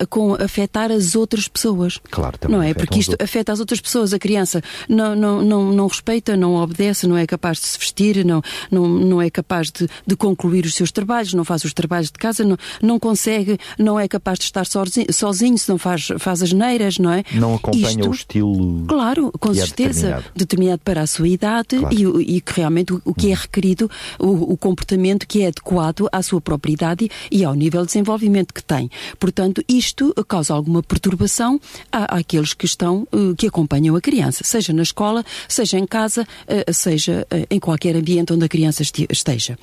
com 0.09 0.35
afetar 0.35 0.91
as 0.91 1.15
outras 1.15 1.49
pessoas. 1.49 2.01
Claro, 2.11 2.39
também. 2.39 2.57
Não 2.57 2.63
é? 2.63 2.75
Porque 2.75 2.99
isto 2.99 3.17
afeta 3.21 3.53
as 3.53 3.61
outras 3.61 3.81
pessoas. 3.81 4.13
A 4.13 4.19
criança 4.19 4.63
não, 4.89 5.15
não, 5.15 5.43
não, 5.43 5.73
não 5.73 5.87
respeita, 5.87 6.37
não 6.37 6.55
obedece, 6.55 7.07
não 7.07 7.17
é 7.17 7.27
capaz 7.27 7.59
de 7.59 7.67
se 7.67 7.79
vestir, 7.79 8.25
não, 8.25 8.43
não, 8.71 8.89
não 8.89 9.23
é 9.23 9.31
capaz 9.31 9.71
de, 9.71 9.89
de 10.07 10.17
concluir 10.17 10.65
os 10.65 10.75
seus 10.75 10.91
trabalhos, 10.91 11.35
não 11.35 11.45
faz 11.45 11.65
os 11.65 11.73
trabalhos 11.73 12.11
de 12.11 12.19
casa, 12.19 12.45
não, 12.45 12.57
não 12.83 12.99
consegue, 12.99 13.59
não 13.79 13.99
é 13.99 14.09
capaz 14.09 14.39
de 14.39 14.45
estar 14.45 14.67
sozinho, 14.67 15.07
sozinho 15.13 15.59
se 15.59 15.69
não 15.69 15.79
faz 15.79 16.09
faz 16.25 16.43
as 16.43 16.53
neiras, 16.53 16.99
não 16.99 17.13
é? 17.13 17.23
Não 17.33 17.55
acompanha 17.55 17.89
Isto, 17.89 18.09
o 18.09 18.15
estilo. 18.15 18.85
Claro, 18.89 19.31
com 19.39 19.51
é 19.51 19.55
certeza. 19.55 20.01
Determinado. 20.01 20.25
determinado. 20.35 20.81
para 20.83 21.03
a 21.03 21.07
sua 21.07 21.29
idade 21.29 21.79
claro. 21.79 22.21
e, 22.21 22.37
e, 22.37 22.41
que 22.41 22.53
realmente 22.55 22.95
o, 22.95 23.03
o 23.05 23.15
que 23.15 23.31
é 23.31 23.35
requerido, 23.35 23.91
o, 24.19 24.53
o, 24.53 24.57
comportamento 24.57 25.27
que 25.27 25.43
é 25.43 25.49
adequado 25.49 26.09
à 26.11 26.23
sua 26.23 26.41
própria 26.41 26.73
idade 26.73 27.11
e 27.31 27.45
ao 27.45 27.55
nível 27.55 27.83
de 27.83 27.89
desenvolvimento 27.89 28.55
que 28.55 28.65
tem. 28.65 28.91
Portanto, 29.21 29.63
isto 29.69 30.15
causa 30.27 30.55
alguma 30.55 30.83
perturbação 30.83 31.61
à, 31.93 32.19
àqueles 32.19 32.55
que 32.55 32.65
estão, 32.65 33.07
uh, 33.13 33.35
que 33.37 33.47
acompanham 33.47 33.95
a 33.95 34.01
criança, 34.01 34.43
seja 34.45 34.73
na 34.73 34.83
escola, 34.83 35.23
seja 35.47 35.79
em 35.79 35.87
casa, 35.87 36.23
uh, 36.23 36.73
seja 36.73 37.27
uh, 37.31 37.47
em 37.51 37.61
qualquer 37.61 37.95
ambiente 37.97 38.33
onde 38.33 38.47
a 38.47 38.49
criança 38.49 38.83
esteja. 38.83 39.59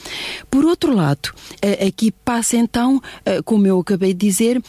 Por 0.50 0.64
outro 0.64 0.96
lado, 0.96 1.34
aqui 1.86 2.12
passa 2.12 2.58
então, 2.58 3.02
como 3.46 3.66
eu 3.66 3.80
acabei 3.80 4.14
de 4.14 4.28
dizer, 4.28 4.62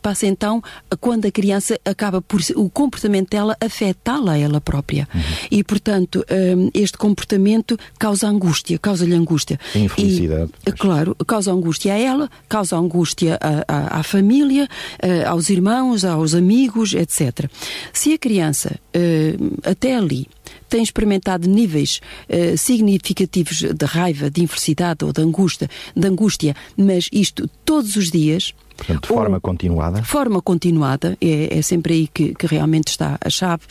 passa 0.00 0.26
então 0.26 0.62
quando 0.96 1.26
a 1.26 1.30
criança 1.30 1.78
acaba 1.84 2.20
por 2.20 2.40
o 2.56 2.68
comportamento 2.70 3.30
dela 3.30 3.56
afetá-la 3.60 4.32
a 4.32 4.38
ela 4.38 4.60
própria. 4.60 5.08
Uhum. 5.14 5.20
E, 5.50 5.64
portanto, 5.64 6.24
um, 6.30 6.70
este 6.74 6.98
comportamento 6.98 7.78
causa 7.98 8.28
angústia, 8.28 8.78
causa-lhe 8.78 9.14
angústia. 9.14 9.58
Infelicidade. 9.74 10.50
E, 10.66 10.72
claro, 10.72 11.16
causa 11.26 11.52
angústia 11.52 11.94
a 11.94 11.98
ela, 11.98 12.30
causa 12.48 12.76
angústia 12.76 13.38
à, 13.40 13.64
à, 13.68 14.00
à 14.00 14.02
família, 14.02 14.68
uh, 15.02 15.28
aos 15.28 15.50
irmãos, 15.50 16.04
aos 16.04 16.34
amigos, 16.34 16.94
etc. 16.94 17.48
Se 17.92 18.12
a 18.12 18.18
criança, 18.18 18.78
uh, 18.94 19.60
até 19.68 19.96
ali, 19.96 20.26
tem 20.68 20.82
experimentado 20.82 21.48
níveis 21.48 22.00
uh, 22.28 22.56
significativos 22.58 23.58
de 23.58 23.86
raiva, 23.86 24.30
de 24.30 24.42
infelicidade 24.42 25.04
ou 25.04 25.12
de 25.12 25.22
angústia, 25.22 25.68
de 25.94 26.08
angústia, 26.08 26.56
mas 26.76 27.08
isto 27.12 27.48
todos 27.64 27.96
os 27.96 28.10
dias, 28.10 28.54
Portanto, 28.76 29.02
de 29.02 29.08
forma 29.08 29.36
ou, 29.36 29.40
continuada? 29.40 30.00
De 30.00 30.06
forma 30.06 30.42
continuada, 30.42 31.16
é, 31.20 31.58
é 31.58 31.62
sempre 31.62 31.94
aí 31.94 32.08
que, 32.12 32.34
que, 32.34 32.46
realmente 32.46 32.88
está 32.88 33.18
a 33.20 33.30
chave. 33.30 33.62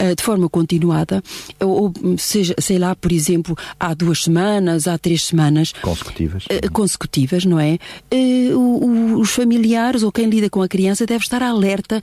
Uh, 0.00 0.14
de 0.14 0.22
forma 0.22 0.48
continuada, 0.48 1.22
ou 1.60 1.92
seja, 2.18 2.54
sei 2.58 2.78
lá, 2.78 2.94
por 2.94 3.12
exemplo, 3.12 3.56
há 3.78 3.94
duas 3.94 4.24
semanas, 4.24 4.88
há 4.88 4.98
três 4.98 5.24
semanas. 5.24 5.72
Consecutivas. 5.82 6.44
Uh, 6.46 6.72
consecutivas, 6.72 7.44
não 7.44 7.60
é? 7.60 7.78
Uh, 8.12 8.56
o, 8.56 9.20
os 9.20 9.30
familiares 9.30 10.02
ou 10.02 10.10
quem 10.10 10.28
lida 10.28 10.48
com 10.48 10.62
a 10.62 10.68
criança 10.68 11.06
deve 11.06 11.24
estar 11.24 11.42
alerta 11.42 12.00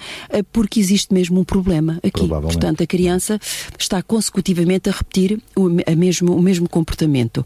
porque 0.51 0.79
existe 0.79 1.13
mesmo 1.13 1.39
um 1.39 1.43
problema 1.43 1.99
aqui. 2.03 2.27
Portanto, 2.27 2.83
a 2.83 2.87
criança 2.87 3.39
está 3.77 4.01
consecutivamente 4.01 4.89
a 4.89 4.91
repetir 4.91 5.39
o, 5.55 5.67
a 5.85 5.95
mesmo, 5.95 6.35
o 6.35 6.41
mesmo 6.41 6.69
comportamento. 6.69 7.45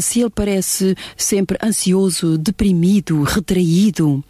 se 0.00 0.20
ele 0.20 0.30
parece 0.30 0.96
sempre 1.16 1.58
ansioso, 1.62 2.36
deprimido, 2.38 3.22
retraído, 3.22 4.22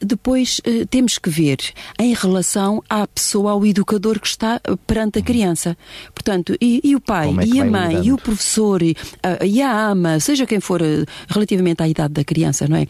depois 0.00 0.60
uh, 0.60 0.86
temos 0.86 1.18
que 1.18 1.30
ver 1.30 1.58
em 1.98 2.12
relação 2.14 2.82
à 2.88 3.06
pessoa, 3.06 3.52
ao 3.52 3.64
educador 3.64 4.20
que 4.20 4.26
está 4.26 4.60
ah, 4.62 4.76
perante 4.86 5.18
a 5.18 5.22
criança. 5.22 5.76
Portanto, 6.14 6.56
e, 6.60 6.80
e 6.84 6.94
o 6.94 7.00
pai, 7.00 7.28
é 7.40 7.46
e 7.46 7.60
a 7.60 7.64
mãe, 7.64 7.88
lidando? 7.88 8.06
e 8.06 8.12
o 8.12 8.16
professor, 8.18 8.82
e, 8.82 8.92
uh, 8.92 9.44
e, 9.44 9.62
a 9.62 9.88
ama, 9.88 10.20
seja 10.20 10.46
quem 10.46 10.60
for 10.60 10.80
relativamente 11.28 11.82
à 11.82 11.88
idade 11.88 12.14
da 12.14 12.24
criança, 12.24 12.66
não 12.68 12.76
é? 12.76 12.86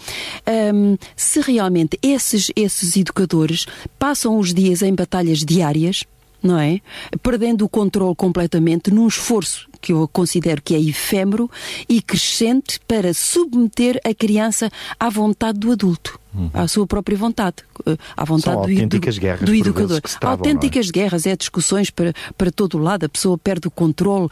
Um, 0.74 0.96
se 1.14 1.40
realmente 1.40 1.98
esses, 2.02 2.50
esses 2.56 2.96
educadores 2.96 3.66
passam 3.98 4.38
os 4.38 4.52
dias 4.52 4.82
em 4.82 4.94
batalhas 4.94 5.38
diárias, 5.38 6.04
não 6.42 6.58
é? 6.58 6.80
Perdendo 7.22 7.64
o 7.64 7.68
controle 7.68 8.14
completamente 8.16 8.90
num 8.90 9.06
esforço 9.06 9.68
que 9.80 9.92
eu 9.92 10.08
considero 10.08 10.60
que 10.62 10.74
é 10.74 10.80
efêmero 10.80 11.50
e 11.88 12.02
crescente 12.02 12.80
para 12.86 13.14
submeter 13.14 14.00
a 14.04 14.14
criança 14.14 14.70
à 14.98 15.08
vontade 15.08 15.58
do 15.58 15.72
adulto 15.72 16.19
uhum. 16.34 16.50
à 16.52 16.68
sua 16.68 16.86
própria 16.86 17.16
vontade, 17.16 17.56
eh, 17.86 17.96
à 18.16 18.24
vontade 18.24 18.54
São 18.54 18.62
do, 18.62 18.70
autênticas 18.70 19.14
do, 19.16 19.20
guerras 19.20 19.42
do 19.42 19.54
educador. 19.54 20.00
travam, 20.00 20.36
autênticas 20.36 20.88
é? 20.88 20.92
guerras, 20.92 21.26
é 21.26 21.36
discussões 21.36 21.90
para, 21.90 22.12
para 22.36 22.50
todo 22.50 22.78
o 22.78 22.78
lado, 22.78 23.04
a 23.04 23.08
pessoa 23.08 23.36
perde 23.38 23.68
o 23.68 23.70
controle, 23.70 24.26
uh, 24.26 24.30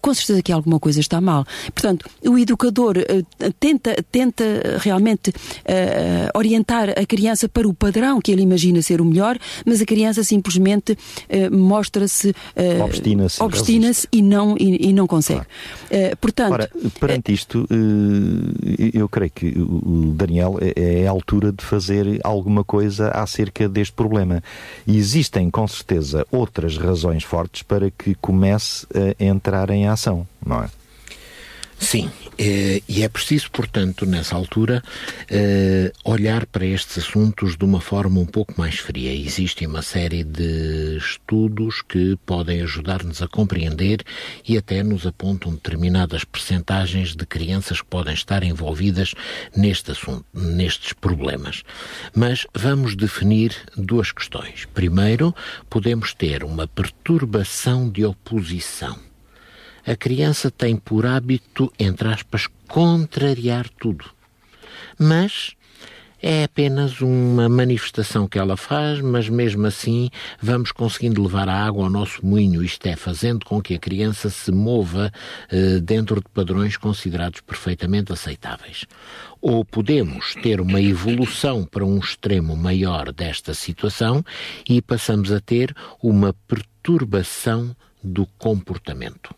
com 0.00 0.14
certeza 0.14 0.42
que 0.42 0.52
alguma 0.52 0.78
coisa 0.78 1.00
está 1.00 1.20
mal. 1.20 1.46
Portanto, 1.74 2.08
o 2.24 2.38
educador 2.38 2.96
uh, 2.98 3.52
tenta, 3.58 3.96
tenta 4.10 4.44
realmente 4.78 5.30
uh, 5.30 6.38
orientar 6.38 6.90
a 6.90 7.06
criança 7.06 7.48
para 7.48 7.68
o 7.68 7.74
padrão 7.74 8.20
que 8.20 8.32
ele 8.32 8.42
imagina 8.42 8.82
ser 8.82 9.00
o 9.00 9.04
melhor, 9.04 9.38
mas 9.64 9.80
a 9.80 9.84
criança 9.84 10.22
simplesmente 10.22 10.96
mostra-se. 11.50 12.34
obstina-se. 12.82 13.42
Obstina-se 13.42 14.08
e 14.12 14.22
não, 14.22 14.56
e, 14.58 14.88
e 14.88 14.92
não 14.92 15.06
consegue. 15.06 15.44
Claro. 15.88 16.16
portanto. 16.20 16.52
Ora, 16.52 16.70
perante 17.00 17.32
isto, 17.32 17.66
eu 18.92 19.08
creio 19.08 19.30
que 19.30 19.46
o 19.58 20.12
Daniel 20.14 20.58
é, 20.60 21.02
é 21.02 21.06
a 21.06 21.10
altura 21.10 21.35
altura 21.36 21.52
de 21.52 21.64
fazer 21.64 22.20
alguma 22.24 22.64
coisa 22.64 23.10
acerca 23.10 23.68
deste 23.68 23.92
problema. 23.92 24.42
E 24.86 24.96
existem, 24.96 25.50
com 25.50 25.66
certeza, 25.68 26.26
outras 26.30 26.76
razões 26.76 27.22
fortes 27.22 27.62
para 27.62 27.90
que 27.90 28.14
comece 28.14 28.86
a 28.94 29.22
entrar 29.22 29.70
em 29.70 29.86
ação, 29.86 30.26
não 30.44 30.62
é? 30.62 30.70
Sim, 31.78 32.10
e 32.38 33.02
é 33.02 33.08
preciso, 33.08 33.50
portanto, 33.50 34.04
nessa 34.04 34.36
altura, 34.36 34.82
eh, 35.30 35.92
olhar 36.04 36.44
para 36.46 36.66
estes 36.66 36.98
assuntos 36.98 37.56
de 37.56 37.64
uma 37.64 37.80
forma 37.80 38.20
um 38.20 38.26
pouco 38.26 38.54
mais 38.58 38.78
fria. 38.78 39.14
Existe 39.14 39.66
uma 39.66 39.80
série 39.80 40.22
de 40.22 40.98
estudos 40.98 41.82
que 41.82 42.16
podem 42.26 42.60
ajudar-nos 42.62 43.22
a 43.22 43.28
compreender 43.28 44.02
e 44.46 44.58
até 44.58 44.82
nos 44.82 45.06
apontam 45.06 45.52
determinadas 45.52 46.24
percentagens 46.24 47.16
de 47.16 47.24
crianças 47.24 47.80
que 47.80 47.88
podem 47.88 48.12
estar 48.12 48.42
envolvidas 48.42 49.14
neste 49.56 49.92
assunto, 49.92 50.24
nestes 50.34 50.92
problemas. 50.92 51.62
Mas 52.14 52.46
vamos 52.54 52.94
definir 52.94 53.54
duas 53.76 54.12
questões. 54.12 54.66
Primeiro, 54.74 55.34
podemos 55.70 56.12
ter 56.12 56.44
uma 56.44 56.68
perturbação 56.68 57.88
de 57.88 58.04
oposição 58.04 59.06
a 59.86 59.94
criança 59.94 60.50
tem 60.50 60.76
por 60.76 61.06
hábito, 61.06 61.72
entre 61.78 62.08
aspas, 62.08 62.48
contrariar 62.66 63.68
tudo. 63.68 64.04
Mas 64.98 65.54
é 66.20 66.44
apenas 66.44 67.00
uma 67.00 67.48
manifestação 67.48 68.26
que 68.26 68.38
ela 68.38 68.56
faz, 68.56 69.00
mas 69.00 69.28
mesmo 69.28 69.66
assim 69.66 70.10
vamos 70.40 70.72
conseguindo 70.72 71.22
levar 71.22 71.48
a 71.48 71.64
água 71.64 71.84
ao 71.84 71.90
nosso 71.90 72.24
moinho, 72.26 72.64
isto 72.64 72.84
é, 72.86 72.96
fazendo 72.96 73.44
com 73.44 73.60
que 73.60 73.74
a 73.74 73.78
criança 73.78 74.28
se 74.28 74.50
mova 74.50 75.12
eh, 75.50 75.78
dentro 75.78 76.16
de 76.16 76.28
padrões 76.34 76.76
considerados 76.76 77.40
perfeitamente 77.42 78.12
aceitáveis. 78.12 78.86
Ou 79.40 79.64
podemos 79.64 80.34
ter 80.42 80.60
uma 80.60 80.80
evolução 80.80 81.64
para 81.64 81.84
um 81.84 81.98
extremo 81.98 82.56
maior 82.56 83.12
desta 83.12 83.54
situação 83.54 84.24
e 84.68 84.82
passamos 84.82 85.30
a 85.30 85.38
ter 85.38 85.72
uma 86.02 86.34
perturbação 86.48 87.76
do 88.02 88.26
comportamento. 88.38 89.34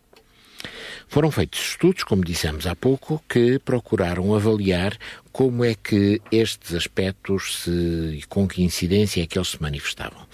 Foram 1.09 1.31
feitos 1.31 1.59
estudos, 1.71 2.03
como 2.03 2.23
dissemos 2.23 2.67
há 2.67 2.75
pouco, 2.75 3.19
que 3.27 3.57
procuraram 3.57 4.35
avaliar 4.35 4.95
como 5.31 5.63
é 5.63 5.75
que 5.75 6.21
estes 6.31 6.73
aspectos 6.73 7.63
se, 7.63 7.71
e 7.71 8.23
com 8.27 8.47
que 8.47 8.63
incidência 8.63 9.21
é 9.21 9.27
que 9.27 9.37
eles 9.37 9.49
se 9.49 9.61
manifestavam. 9.61 10.27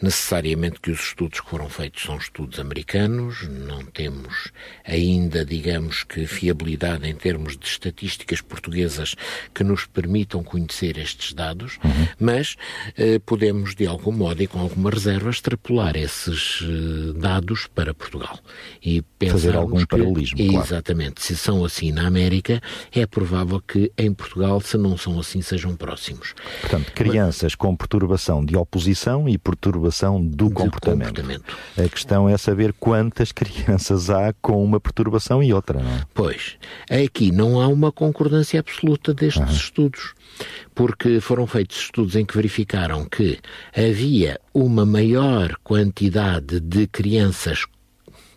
Necessariamente 0.00 0.80
que 0.80 0.90
os 0.90 1.00
estudos 1.00 1.40
que 1.40 1.48
foram 1.48 1.68
feitos 1.68 2.02
são 2.02 2.16
estudos 2.16 2.58
americanos, 2.58 3.48
não 3.48 3.84
temos 3.84 4.50
ainda, 4.84 5.44
digamos 5.44 6.04
que, 6.04 6.26
fiabilidade 6.26 7.08
em 7.08 7.14
termos 7.14 7.56
de 7.56 7.66
estatísticas 7.66 8.40
portuguesas 8.40 9.14
que 9.54 9.64
nos 9.64 9.86
permitam 9.86 10.42
conhecer 10.42 10.98
estes 10.98 11.32
dados, 11.32 11.78
uhum. 11.84 12.08
mas 12.18 12.56
eh, 12.96 13.18
podemos, 13.18 13.74
de 13.74 13.86
algum 13.86 14.12
modo 14.12 14.42
e 14.42 14.46
com 14.46 14.60
alguma 14.60 14.90
reserva, 14.90 15.30
extrapolar 15.30 15.96
esses 15.96 16.60
eh, 16.62 17.18
dados 17.18 17.66
para 17.66 17.94
Portugal. 17.94 18.38
E 18.84 19.02
Fazer 19.30 19.54
algum 19.54 19.78
que, 19.78 19.86
paralelismo, 19.86 20.38
Exatamente. 20.40 21.22
Se 21.22 21.36
são 21.36 21.64
assim 21.64 21.92
na 21.92 22.06
América, 22.06 22.60
é 22.90 23.06
provável 23.06 23.60
que 23.60 23.92
em 23.96 24.12
Portugal 24.12 24.41
se 24.60 24.76
não 24.76 24.96
são 24.96 25.18
assim, 25.18 25.40
sejam 25.42 25.74
próximos. 25.76 26.34
Portanto, 26.60 26.92
crianças 26.92 27.52
Mas, 27.52 27.54
com 27.54 27.74
perturbação 27.76 28.44
de 28.44 28.56
oposição 28.56 29.28
e 29.28 29.38
perturbação 29.38 30.24
do 30.24 30.50
comportamento. 30.50 31.08
comportamento. 31.08 31.56
A 31.76 31.88
questão 31.88 32.28
é 32.28 32.36
saber 32.36 32.72
quantas 32.72 33.30
crianças 33.32 34.10
há 34.10 34.32
com 34.40 34.62
uma 34.62 34.80
perturbação 34.80 35.42
e 35.42 35.52
outra, 35.52 35.80
não 35.80 35.90
é? 35.90 36.02
Pois. 36.14 36.56
Aqui 36.90 37.30
não 37.30 37.60
há 37.60 37.68
uma 37.68 37.92
concordância 37.92 38.60
absoluta 38.60 39.14
destes 39.14 39.42
uhum. 39.42 39.56
estudos 39.56 40.14
porque 40.74 41.20
foram 41.20 41.46
feitos 41.46 41.78
estudos 41.78 42.16
em 42.16 42.24
que 42.24 42.34
verificaram 42.34 43.04
que 43.04 43.38
havia 43.76 44.40
uma 44.54 44.84
maior 44.86 45.54
quantidade 45.62 46.60
de 46.60 46.86
crianças 46.86 47.64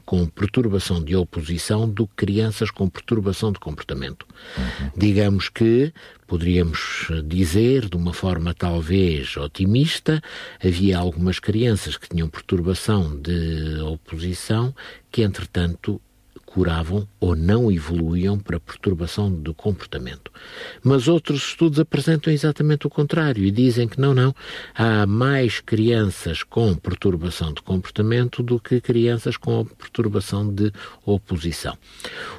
com 0.06 0.26
perturbação 0.28 1.04
de 1.04 1.16
oposição 1.16 1.90
do 1.90 2.08
que 2.08 2.26
crianças 2.26 2.70
com 2.70 2.88
perturbação 2.88 3.52
de 3.52 3.60
comportamento. 3.60 4.26
Uhum. 4.58 4.92
Digamos 4.96 5.50
que, 5.50 5.92
poderíamos 6.28 7.08
dizer, 7.26 7.90
de 7.90 7.98
uma 7.98 8.14
forma 8.14 8.54
talvez 8.54 9.36
otimista, 9.36 10.22
havia 10.64 10.98
algumas 10.98 11.40
crianças 11.40 11.98
que 11.98 12.10
tinham 12.10 12.30
perturbação 12.30 13.20
de 13.20 13.80
oposição 13.82 14.76
que, 15.12 15.24
entretanto, 15.24 16.00
curavam 16.56 17.06
ou 17.20 17.36
não 17.36 17.70
evoluíam 17.70 18.40
para 18.40 18.58
perturbação 18.62 19.30
do 19.30 19.54
comportamento. 19.54 20.32
Mas 20.82 21.06
outros 21.06 21.50
estudos 21.50 21.82
apresentam 21.82 22.32
exatamente 22.32 22.88
o 22.88 22.90
contrário 22.90 23.44
e 23.44 23.52
dizem 23.52 23.90
que 23.90 24.00
não, 24.00 24.14
não, 24.14 24.34
há 24.74 25.06
mais 25.06 25.60
crianças 25.60 26.44
com 26.44 26.74
perturbação 26.74 27.54
de 27.54 27.62
comportamento 27.62 28.42
do 28.42 28.58
que 28.58 28.80
crianças 28.80 29.36
com 29.36 29.66
perturbação 29.66 30.50
de 30.50 30.72
oposição. 31.06 31.78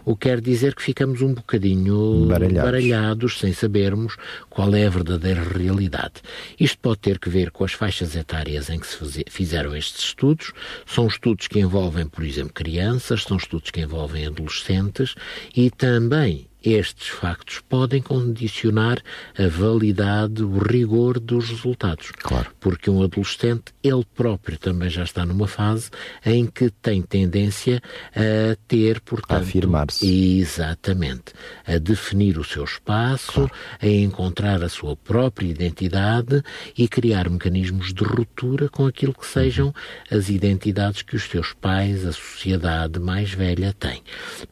O 0.02 0.16
que 0.16 0.29
quer 0.29 0.40
dizer 0.40 0.74
que 0.74 0.83
ficamos 0.83 1.20
um 1.20 1.35
bocadinho 1.35 2.24
baralhados. 2.24 2.64
baralhados 2.64 3.38
sem 3.38 3.52
sabermos 3.52 4.16
qual 4.48 4.74
é 4.74 4.87
a 4.87 4.90
verdadeira 4.90 5.42
realidade. 5.42 6.22
Isto 6.59 6.79
pode 6.79 7.00
ter 7.00 7.18
que 7.18 7.29
ver 7.29 7.50
com 7.50 7.64
as 7.64 7.74
faixas 7.74 8.16
etárias 8.16 8.70
em 8.70 8.81
que 8.81 8.87
se 8.87 9.24
fizeram 9.29 9.76
estes 9.76 10.05
estudos. 10.05 10.55
São 10.87 11.07
estudos 11.07 11.48
que 11.48 11.61
envolvem, 11.61 12.07
por 12.07 12.24
exemplo, 12.24 12.55
crianças, 12.55 13.24
são 13.24 13.37
estudos 13.37 13.70
que 13.70 13.83
envolvem 13.83 14.05
envolvem 14.06 14.26
adolescentes 14.26 15.14
e 15.54 15.70
também 15.70 16.48
estes 16.72 17.09
factos 17.09 17.61
podem 17.61 18.02
condicionar 18.02 19.00
a 19.38 19.46
validade, 19.46 20.42
o 20.42 20.59
rigor 20.59 21.20
dos 21.20 21.50
resultados. 21.50 22.11
Claro. 22.18 22.50
Porque 22.59 22.90
um 22.90 23.02
adolescente, 23.02 23.72
ele 23.83 24.05
próprio 24.14 24.59
também 24.59 24.90
já 24.90 25.05
está 25.05 25.24
numa 25.24 25.46
fase 25.46 25.90
em 26.24 26.46
que 26.46 26.70
tem 26.70 27.02
tendência 27.02 27.81
a 28.14 28.57
ter, 28.66 29.00
portanto. 29.00 29.38
A 29.38 29.42
afirmar-se. 29.42 30.38
Exatamente. 30.38 31.33
A 31.66 31.79
definir 31.79 32.38
o 32.38 32.44
seu 32.44 32.64
espaço, 32.64 33.33
claro. 33.33 33.52
a 33.81 33.87
encontrar 33.87 34.62
a 34.62 34.68
sua 34.68 34.96
própria 34.96 35.46
identidade 35.46 36.42
e 36.76 36.88
criar 36.88 37.29
mecanismos 37.29 37.92
de 37.92 38.02
ruptura 38.02 38.68
com 38.68 38.87
aquilo 38.87 39.14
que 39.14 39.26
sejam 39.26 39.66
uhum. 39.66 39.72
as 40.18 40.29
identidades 40.29 41.02
que 41.02 41.16
os 41.16 41.24
seus 41.24 41.52
pais, 41.52 42.05
a 42.05 42.12
sociedade 42.12 42.98
mais 42.98 43.31
velha 43.31 43.74
tem. 43.79 44.02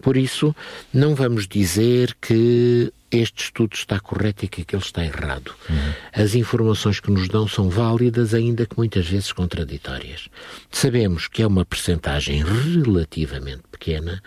Por 0.00 0.16
isso, 0.16 0.54
não 0.92 1.14
vamos 1.14 1.48
dizer 1.48 2.03
dizer 2.04 2.16
que 2.20 2.92
este 3.10 3.44
estudo 3.44 3.74
está 3.74 3.98
correto 4.00 4.44
e 4.44 4.48
que 4.48 4.62
aquele 4.62 4.82
está 4.82 5.04
errado. 5.04 5.54
Uhum. 5.70 5.92
As 6.12 6.34
informações 6.34 7.00
que 7.00 7.10
nos 7.10 7.28
dão 7.28 7.46
são 7.46 7.70
válidas, 7.70 8.34
ainda 8.34 8.66
que 8.66 8.76
muitas 8.76 9.06
vezes 9.06 9.32
contraditórias. 9.32 10.28
Sabemos 10.70 11.28
que 11.28 11.42
é 11.42 11.46
uma 11.46 11.64
percentagem 11.64 12.42
relativamente 12.44 13.62
pequena, 13.84 14.22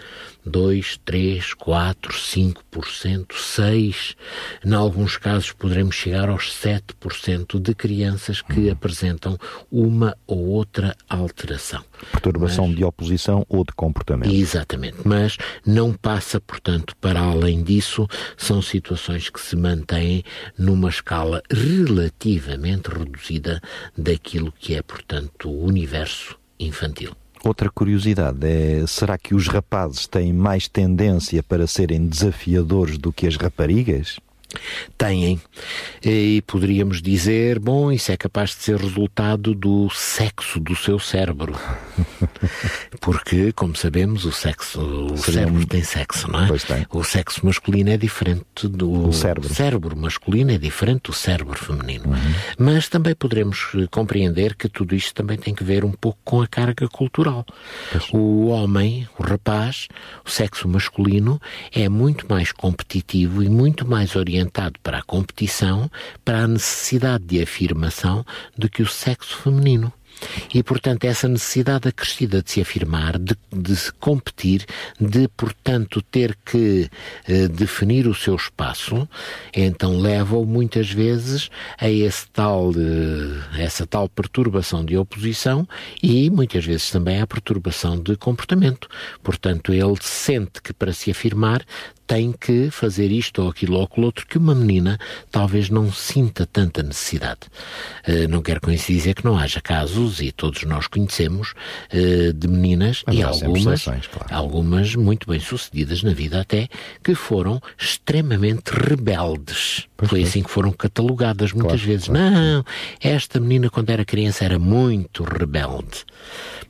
2, 0.46 1.00
3, 1.04 1.54
4, 1.56 2.14
5%, 2.14 3.28
6%, 3.34 4.16
em 4.64 4.74
alguns 4.74 5.18
casos 5.18 5.52
poderemos 5.52 5.96
chegar 5.96 6.30
aos 6.30 6.56
7% 6.64 7.60
de 7.60 7.74
crianças 7.74 8.42
que 8.42 8.60
uhum. 8.60 8.72
apresentam 8.72 9.38
uma 9.72 10.16
ou 10.28 10.48
outra 10.50 10.96
alteração. 11.10 11.84
Perturbação 12.12 12.68
mas, 12.68 12.78
de 12.78 12.84
oposição 12.84 13.46
ou 13.50 13.66
de 13.66 13.74
comportamento. 13.74 14.32
Exatamente, 14.32 14.98
mas 15.04 15.38
não 15.66 15.92
passa, 15.92 16.40
portanto, 16.40 16.96
para 17.02 17.20
além 17.20 17.64
disso, 17.64 18.08
são 18.38 18.62
situações 18.62 19.30
que 19.30 19.42
se 19.42 19.56
mantêm 19.56 20.24
numa 20.58 20.90
escala 20.90 21.42
relativamente 21.50 22.90
reduzida 22.90 23.60
daquilo 23.98 24.52
que 24.52 24.76
é, 24.76 24.84
portanto, 24.84 25.50
o 25.50 25.66
universo 25.66 26.38
infantil. 26.60 27.16
Outra 27.48 27.70
curiosidade 27.70 28.46
é: 28.46 28.86
será 28.86 29.18
que 29.18 29.34
os 29.34 29.48
rapazes 29.48 30.06
têm 30.06 30.34
mais 30.34 30.68
tendência 30.68 31.42
para 31.42 31.66
serem 31.66 32.06
desafiadores 32.06 32.98
do 32.98 33.14
que 33.14 33.26
as 33.26 33.38
raparigas? 33.38 34.20
Têm. 34.98 35.40
E 36.04 36.42
poderíamos 36.48 37.02
dizer, 37.02 37.60
bom, 37.60 37.92
isso 37.92 38.12
é 38.12 38.18
capaz 38.18 38.52
de 38.52 38.64
ser 38.64 38.78
resultado 38.78 39.54
do 39.54 39.90
sexo 39.90 40.60
do 40.60 40.76
seu 40.76 41.00
cérebro. 41.00 41.56
Porque, 43.02 43.52
como 43.52 43.76
sabemos, 43.76 44.26
o 44.26 44.32
sexo, 44.32 44.80
o 44.80 45.18
Seria 45.18 45.42
cérebro 45.42 45.62
um... 45.62 45.66
tem 45.66 45.84
sexo, 45.84 46.32
não 46.32 46.44
é? 46.44 46.48
Pois 46.48 46.64
tem. 46.64 46.86
O 46.92 47.04
sexo 47.04 47.46
masculino 47.46 47.90
é 47.90 47.98
diferente 47.98 48.68
do 48.68 49.10
o 49.10 49.14
cérebro. 49.14 49.54
cérebro 49.54 49.98
masculino 49.98 50.52
é 50.52 50.58
diferente 50.58 51.04
do 51.04 51.14
cérebro 51.14 51.58
feminino. 51.58 52.08
Uhum. 52.08 52.34
Mas 52.58 52.88
também 52.88 53.16
poderemos 53.16 53.70
eh, 53.76 53.88
compreender 53.90 54.56
que 54.56 54.70
tudo 54.70 54.96
isto 54.96 55.14
também 55.14 55.38
tem 55.38 55.54
que 55.54 55.64
ver 55.64 55.84
um 55.84 55.92
pouco 55.92 56.20
com 56.24 56.42
a 56.42 56.48
carga 56.48 56.88
cultural. 56.88 57.46
Pois. 57.92 58.10
O 58.14 58.48
homem, 58.48 59.08
o 59.18 59.24
rapaz, 59.24 59.88
o 60.26 60.30
sexo 60.30 60.68
masculino 60.68 61.40
é 61.72 61.90
muito 61.90 62.26
mais 62.30 62.52
competitivo 62.52 63.44
e 63.44 63.50
muito 63.50 63.88
mais 63.88 64.16
orientado 64.16 64.37
orientado 64.38 64.80
para 64.82 65.00
a 65.00 65.04
competição, 65.04 65.90
para 66.24 66.44
a 66.44 66.48
necessidade 66.48 67.24
de 67.26 67.42
afirmação 67.42 68.26
do 68.58 68.70
que 68.70 68.84
o 68.84 68.88
sexo 68.88 69.38
feminino. 69.38 69.92
E, 70.52 70.64
portanto, 70.64 71.06
essa 71.06 71.28
necessidade 71.28 71.88
acrescida 71.88 72.42
de 72.42 72.50
se 72.50 72.60
afirmar, 72.60 73.20
de, 73.20 73.36
de 73.54 73.76
se 73.76 73.92
competir, 73.94 74.66
de, 75.00 75.28
portanto, 75.28 76.02
ter 76.02 76.36
que 76.44 76.90
eh, 77.28 77.48
definir 77.48 78.08
o 78.08 78.16
seu 78.16 78.36
espaço, 78.36 79.08
então 79.54 80.00
leva-o 80.00 80.44
muitas 80.44 80.90
vezes 80.90 81.52
a 81.78 81.88
esse 81.88 82.28
tal, 82.30 82.72
eh, 82.72 83.62
essa 83.62 83.86
tal 83.86 84.10
perturbação 84.10 84.84
de 84.84 84.98
oposição 84.98 85.68
e 86.02 86.32
muitas 86.32 86.66
vezes 86.66 86.90
também 86.90 87.22
à 87.22 87.28
perturbação 87.28 88.00
de 88.00 88.16
comportamento. 88.16 88.90
Portanto, 89.22 89.72
ele 89.72 89.98
sente 90.02 90.64
que 90.64 90.74
para 90.74 90.94
se 90.94 91.12
afirmar 91.12 91.64
tem 92.08 92.32
que 92.32 92.72
fazer 92.72 93.12
isto 93.12 93.44
ou 93.44 93.50
aquilo 93.50 93.78
ou 93.78 93.84
aquilo 93.84 94.06
outro 94.06 94.26
que 94.26 94.38
uma 94.38 94.56
menina 94.56 94.98
talvez 95.30 95.70
não 95.70 95.92
sinta 95.92 96.46
tanta 96.46 96.82
necessidade. 96.82 97.42
Uh, 98.08 98.28
não 98.30 98.42
quero 98.42 98.62
com 98.62 98.72
isso 98.72 98.88
dizer 98.88 99.14
que 99.14 99.26
não 99.26 99.38
haja 99.38 99.60
casos, 99.62 100.22
e 100.22 100.32
todos 100.32 100.64
nós 100.64 100.88
conhecemos, 100.88 101.54
uh, 101.94 102.34
de 102.34 102.48
meninas, 102.48 103.04
Mas 103.06 103.16
e 103.16 103.24
algumas, 103.24 103.84
claro. 103.84 104.08
algumas 104.32 104.96
muito 104.96 105.30
bem 105.30 105.40
sucedidas 105.40 106.02
na 106.02 106.14
vida 106.14 106.40
até, 106.40 106.70
que 107.04 107.14
foram 107.14 107.62
extremamente 107.78 108.72
rebeldes. 108.72 109.88
Pois 109.98 110.12
Foi 110.12 110.22
assim 110.22 110.44
que 110.44 110.52
foram 110.52 110.72
catalogadas 110.72 111.52
muitas 111.52 111.82
claro, 111.82 111.88
vezes. 111.88 112.08
Claro. 112.08 112.32
Não, 112.32 112.66
esta 113.02 113.40
menina 113.40 113.68
quando 113.68 113.90
era 113.90 114.06
criança 114.06 114.46
era 114.46 114.60
muito 114.60 115.24
rebelde. 115.24 116.06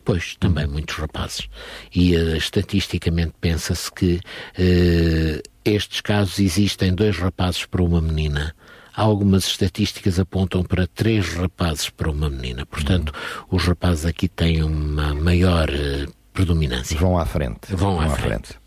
Pois, 0.05 0.37
também 0.39 0.65
uhum. 0.65 0.71
muitos 0.71 0.95
rapazes. 0.95 1.49
E 1.93 2.15
uh, 2.15 2.37
estatisticamente 2.37 3.33
pensa-se 3.41 3.91
que 3.91 4.15
uh, 4.15 5.41
estes 5.65 5.99
casos 5.99 6.39
existem 6.39 6.95
dois 6.95 7.17
rapazes 7.17 7.65
para 7.65 7.83
uma 7.83 7.99
menina. 7.99 8.55
Algumas 8.95 9.45
estatísticas 9.45 10.17
apontam 10.17 10.63
para 10.63 10.87
três 10.87 11.33
rapazes 11.33 11.89
para 11.89 12.09
uma 12.09 12.29
menina. 12.29 12.65
Portanto, 12.65 13.13
uhum. 13.51 13.57
os 13.57 13.65
rapazes 13.65 14.05
aqui 14.05 14.29
têm 14.29 14.63
uma 14.63 15.13
maior 15.13 15.69
uh, 15.69 16.09
predominância. 16.31 16.97
Vão 16.97 17.17
à 17.17 17.25
frente. 17.25 17.59
Vão, 17.75 17.97
Vão 17.97 17.99
à, 17.99 18.09
frente. 18.09 18.47
frente. 18.47 18.66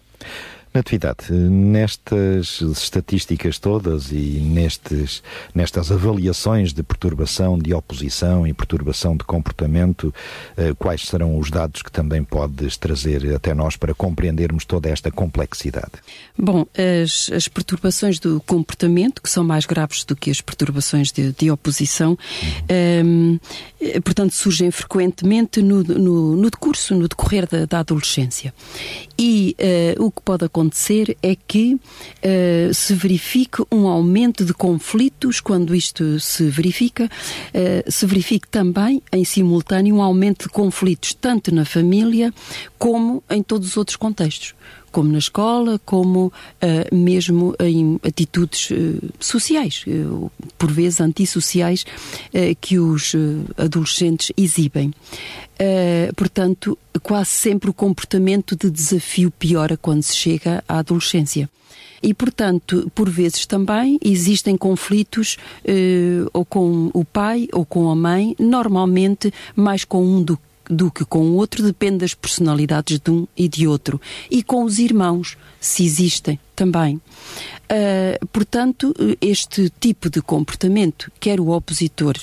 Natividade, 0.73 1.33
nestas 1.33 2.61
estatísticas 2.61 3.59
todas 3.59 4.13
e 4.13 4.41
nestes, 4.41 5.21
nestas 5.53 5.91
avaliações 5.91 6.73
de 6.73 6.83
perturbação 6.85 7.59
de 7.59 7.75
oposição 7.75 8.47
e 8.47 8.53
perturbação 8.53 9.17
de 9.17 9.25
comportamento, 9.25 10.15
eh, 10.57 10.73
quais 10.79 11.03
serão 11.03 11.37
os 11.37 11.51
dados 11.51 11.83
que 11.83 11.91
também 11.91 12.23
podes 12.23 12.77
trazer 12.77 13.35
até 13.35 13.53
nós 13.53 13.77
para 13.77 13.93
compreendermos 13.93 14.65
toda 14.65 14.89
esta 14.89 15.11
complexidade? 15.11 15.91
Bom, 16.39 16.65
as, 17.03 17.29
as 17.35 17.49
perturbações 17.49 18.21
do 18.21 18.41
comportamento, 18.41 19.21
que 19.21 19.29
são 19.29 19.43
mais 19.43 19.67
graves 19.67 20.05
do 20.05 20.15
que 20.15 20.31
as 20.31 20.41
perturbações 20.41 21.11
de, 21.11 21.33
de 21.33 21.51
oposição, 21.51 22.17
uhum. 22.71 23.39
um, 23.85 24.01
portanto, 24.05 24.35
surgem 24.35 24.71
frequentemente 24.71 25.61
no, 25.63 25.83
no, 25.83 26.37
no 26.37 26.51
decurso, 26.51 26.95
no 26.95 27.09
decorrer 27.09 27.49
da, 27.49 27.65
da 27.67 27.81
adolescência. 27.81 28.55
E 29.23 29.55
uh, 29.99 30.07
o 30.07 30.11
que 30.11 30.23
pode 30.23 30.47
acontecer 30.47 31.15
é 31.23 31.37
que 31.37 31.75
uh, 31.75 32.73
se 32.73 32.95
verifique 32.95 33.63
um 33.71 33.87
aumento 33.87 34.47
de 34.47 34.55
conflitos, 34.55 35.43
quando 35.43 35.75
isto 35.75 36.19
se 36.19 36.45
verifica, 36.45 37.05
uh, 37.05 37.91
se 37.91 38.07
verifique 38.07 38.49
também, 38.49 39.03
em 39.13 39.23
simultâneo, 39.23 39.97
um 39.97 40.01
aumento 40.01 40.45
de 40.45 40.49
conflitos, 40.49 41.13
tanto 41.13 41.55
na 41.55 41.67
família 41.67 42.33
como 42.79 43.23
em 43.29 43.43
todos 43.43 43.69
os 43.69 43.77
outros 43.77 43.97
contextos 43.97 44.55
como 44.91 45.11
na 45.11 45.19
escola, 45.19 45.81
como 45.85 46.27
uh, 46.27 46.95
mesmo 46.95 47.55
em 47.61 47.99
atitudes 48.03 48.71
uh, 48.71 49.11
sociais, 49.19 49.85
uh, 49.87 50.31
por 50.59 50.71
vezes 50.71 51.01
antissociais, 51.01 51.85
que 52.61 52.79
os 52.79 53.15
adolescentes 53.57 54.33
exibem. 54.37 54.93
Uh, 55.61 56.15
portanto, 56.15 56.79
quase 57.03 57.31
sempre 57.31 57.69
o 57.69 57.75
comportamento 57.75 58.57
de 58.57 58.71
desafio 58.71 59.31
piora 59.31 59.77
quando 59.77 60.03
se 60.03 60.17
chega 60.17 60.65
à 60.67 60.79
adolescência. 60.79 61.51
E, 62.03 62.15
portanto, 62.15 62.91
por 62.95 63.11
vezes 63.11 63.45
também 63.45 63.99
existem 64.03 64.57
conflitos 64.57 65.37
uh, 65.65 66.31
ou 66.33 66.47
com 66.47 66.91
o 66.95 67.05
pai 67.05 67.47
ou 67.53 67.67
com 67.67 67.91
a 67.91 67.95
mãe, 67.95 68.35
normalmente 68.39 69.33
mais 69.55 69.85
com 69.85 70.03
um 70.03 70.23
do 70.23 70.39
do 70.71 70.89
que 70.89 71.05
com 71.05 71.23
o 71.23 71.35
outro 71.35 71.65
depende 71.65 71.99
das 71.99 72.15
personalidades 72.15 73.01
de 73.01 73.11
um 73.11 73.27
e 73.37 73.49
de 73.49 73.67
outro. 73.67 74.01
E 74.31 74.41
com 74.41 74.63
os 74.63 74.79
irmãos, 74.79 75.37
se 75.61 75.85
existem 75.85 76.39
também. 76.55 76.95
Uh, 76.97 78.27
portanto, 78.29 78.95
este 79.21 79.69
tipo 79.81 80.09
de 80.09 80.23
comportamento, 80.23 81.11
quer 81.19 81.41
o 81.41 81.49
opositor, 81.49 82.15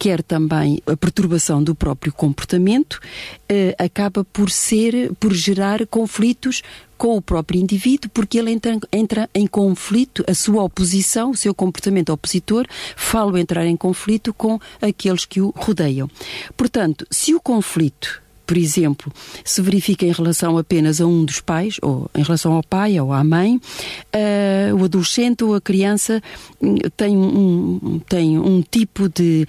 quer 0.00 0.22
também 0.22 0.80
a 0.86 0.96
perturbação 0.96 1.62
do 1.62 1.74
próprio 1.74 2.10
comportamento, 2.10 2.94
uh, 2.94 3.74
acaba 3.78 4.24
por 4.24 4.50
ser, 4.50 5.12
por 5.20 5.34
gerar 5.34 5.86
conflitos 5.86 6.62
com 6.96 7.18
o 7.18 7.22
próprio 7.22 7.60
indivíduo, 7.60 8.10
porque 8.12 8.38
ele 8.38 8.50
entra, 8.50 8.78
entra, 8.90 9.30
em 9.34 9.46
conflito, 9.46 10.24
a 10.26 10.32
sua 10.32 10.62
oposição, 10.62 11.32
o 11.32 11.36
seu 11.36 11.54
comportamento 11.54 12.14
opositor, 12.14 12.66
falo 12.96 13.36
entrar 13.36 13.66
em 13.66 13.76
conflito 13.76 14.32
com 14.32 14.58
aqueles 14.80 15.26
que 15.26 15.42
o 15.42 15.52
rodeiam. 15.54 16.08
Portanto, 16.56 17.06
se 17.10 17.34
o 17.34 17.40
conflito 17.40 18.22
por 18.50 18.58
exemplo, 18.58 19.12
se 19.44 19.62
verifica 19.62 20.04
em 20.04 20.10
relação 20.10 20.58
apenas 20.58 21.00
a 21.00 21.06
um 21.06 21.24
dos 21.24 21.40
pais, 21.40 21.76
ou 21.80 22.10
em 22.12 22.22
relação 22.24 22.52
ao 22.52 22.64
pai 22.64 22.98
ou 22.98 23.12
à 23.12 23.22
mãe, 23.22 23.58
uh, 23.58 24.74
o 24.76 24.86
adolescente 24.86 25.44
ou 25.44 25.54
a 25.54 25.60
criança 25.60 26.20
hum, 26.60 26.74
tem 26.96 27.16
um, 27.16 28.00
tem 28.08 28.40
um 28.40 28.60
tipo 28.60 29.08
de, 29.08 29.46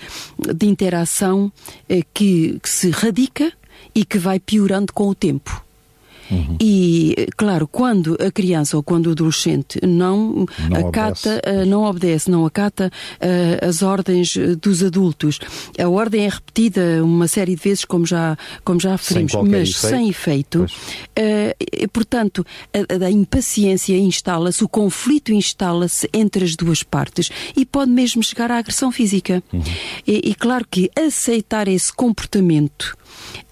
de 0.55 0.67
interação 0.67 1.51
uh, 1.89 2.05
que, 2.13 2.59
que 2.61 2.69
se 2.69 2.91
radica 2.91 3.51
e 3.95 4.05
que 4.05 4.19
vai 4.19 4.39
piorando 4.39 4.93
com 4.93 5.07
o 5.07 5.15
tempo. 5.15 5.65
Uhum. 6.31 6.55
E, 6.61 7.27
claro, 7.35 7.67
quando 7.67 8.17
a 8.25 8.31
criança 8.31 8.77
ou 8.77 8.83
quando 8.83 9.07
o 9.07 9.11
adolescente 9.11 9.79
não, 9.85 10.45
não 10.69 10.87
acata, 10.87 11.41
obedece. 11.41 11.63
Uh, 11.63 11.65
não 11.65 11.83
obedece, 11.83 12.31
não 12.31 12.45
acata 12.45 12.91
uh, 13.17 13.67
as 13.67 13.81
ordens 13.81 14.37
dos 14.59 14.81
adultos, 14.81 15.39
a 15.77 15.89
ordem 15.89 16.25
é 16.25 16.29
repetida 16.29 17.03
uma 17.03 17.27
série 17.27 17.55
de 17.55 17.61
vezes, 17.61 17.83
como 17.83 18.05
já, 18.05 18.37
como 18.63 18.79
já 18.79 18.91
referimos, 18.91 19.33
sem 19.33 19.43
mas 19.43 19.69
efeito. 19.69 19.87
sem 19.89 20.09
efeito. 20.09 20.65
Uh, 20.65 21.89
portanto, 21.89 22.45
a, 22.73 23.05
a 23.05 23.11
impaciência 23.11 23.97
instala-se, 23.97 24.63
o 24.63 24.69
conflito 24.69 25.33
instala-se 25.33 26.09
entre 26.13 26.45
as 26.45 26.55
duas 26.55 26.81
partes 26.81 27.29
e 27.55 27.65
pode 27.65 27.91
mesmo 27.91 28.23
chegar 28.23 28.51
à 28.51 28.57
agressão 28.57 28.91
física. 28.91 29.43
Uhum. 29.51 29.61
E, 30.07 30.29
e 30.29 30.35
claro 30.35 30.65
que 30.69 30.89
aceitar 30.95 31.67
esse 31.67 31.91
comportamento 31.91 32.95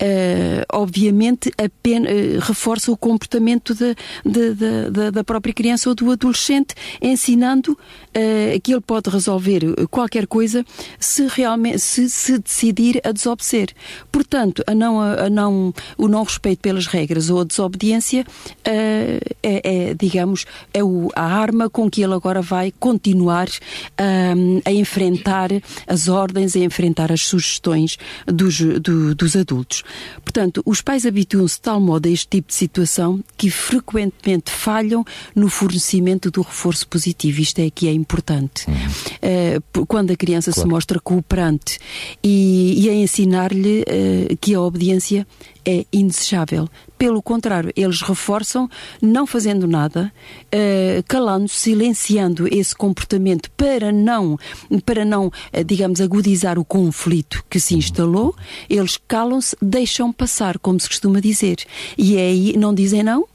Uh, 0.02 0.64
obviamente, 0.72 1.52
apenas, 1.58 2.12
uh, 2.12 2.40
reforça 2.70 2.92
o 2.92 2.98
comportamento 2.98 3.74
de, 3.74 3.96
de, 4.26 4.54
de, 4.54 5.12
da 5.12 5.24
própria 5.24 5.54
criança 5.54 5.90
ou 5.90 5.96
do 5.96 6.12
adolescente, 6.12 6.76
ensinando 7.02 7.72
uh, 7.72 8.62
que 8.62 8.72
ele 8.72 8.82
pode 8.82 9.10
resolver 9.10 9.62
qualquer 9.90 10.28
coisa 10.28 10.64
se 11.00 11.28
realmente 11.28 11.80
se, 11.80 12.10
se 12.10 12.38
decidir 12.38 13.02
a 13.04 13.12
desobedecer. 13.12 13.70
Portanto, 14.12 14.64
a 14.68 14.76
não, 14.76 15.02
a 15.02 15.30
não, 15.30 15.74
o 15.98 16.08
não 16.08 16.24
respeito 16.24 16.60
pelas 16.60 16.86
regras 16.86 17.30
ou 17.30 17.42
a 17.42 17.44
desobediência 17.44 18.22
uh, 18.22 19.36
é, 19.44 19.90
é, 19.90 19.94
digamos, 19.94 20.46
é 20.74 20.84
o, 20.84 21.10
a 21.16 21.24
arma 21.24 21.70
com 21.70 21.90
que 21.90 22.04
ele 22.04 22.14
agora 22.14 22.42
vai 22.42 22.72
continuar 22.80 23.48
uh, 23.48 24.62
a 24.66 24.72
enfrentar 24.72 25.50
as 25.88 26.08
ordens, 26.08 26.56
a 26.56 26.60
enfrentar 26.60 27.12
as 27.12 27.22
sugestões 27.22 27.98
dos, 28.26 28.60
do, 28.60 29.16
dos 29.16 29.36
adultos. 29.36 29.84
Portanto, 30.24 30.62
os 30.66 30.82
pais 30.82 31.06
habituam-se 31.06 31.56
de 31.56 31.62
tal 31.62 31.80
modo 31.80 32.08
a 32.08 32.12
este 32.12 32.28
tipo 32.28 32.49
de 32.50 32.56
situação 32.56 33.24
que 33.38 33.50
frequentemente 33.50 34.52
falham 34.52 35.06
no 35.36 35.48
fornecimento 35.50 36.32
do 36.32 36.42
reforço 36.42 36.88
positivo. 36.88 37.40
Isto 37.40 37.60
é 37.60 37.70
que 37.70 37.88
é 37.88 37.94
importante. 37.94 38.66
Uh, 38.68 39.86
quando 39.86 40.12
a 40.12 40.16
criança 40.16 40.52
claro. 40.52 40.68
se 40.68 40.74
mostra 40.74 41.00
cooperante 41.00 41.80
e, 42.24 42.86
e 42.86 42.90
a 42.90 42.94
ensinar-lhe 42.94 43.82
uh, 43.82 44.38
que 44.42 44.54
a 44.56 44.62
obediência 44.62 45.26
é 45.64 45.86
indesejável. 45.94 46.68
Pelo 47.00 47.22
contrário, 47.22 47.72
eles 47.78 48.02
reforçam, 48.02 48.70
não 49.02 49.26
fazendo 49.26 49.66
nada, 49.66 50.12
uh, 50.54 51.04
calando, 51.08 51.48
silenciando 51.48 52.46
esse 52.54 52.76
comportamento 52.76 53.50
para 53.52 53.90
não, 53.90 54.38
para 54.86 55.06
não, 55.06 55.28
uh, 55.28 55.64
digamos, 55.66 56.02
agudizar 56.02 56.60
o 56.60 56.66
conflito 56.66 57.42
que 57.50 57.58
se 57.58 57.74
instalou. 57.74 58.36
Eles 58.70 59.00
calam-se, 59.08 59.56
deixam 59.62 60.12
passar, 60.12 60.60
como 60.60 60.78
se 60.78 60.90
costuma 60.90 61.22
dizer. 61.22 61.60
E 61.98 62.18
é 62.18 62.20
aí, 62.20 62.58
não 62.58 62.74
dizem 62.74 63.02
não, 63.02 63.22
uh, 63.22 63.28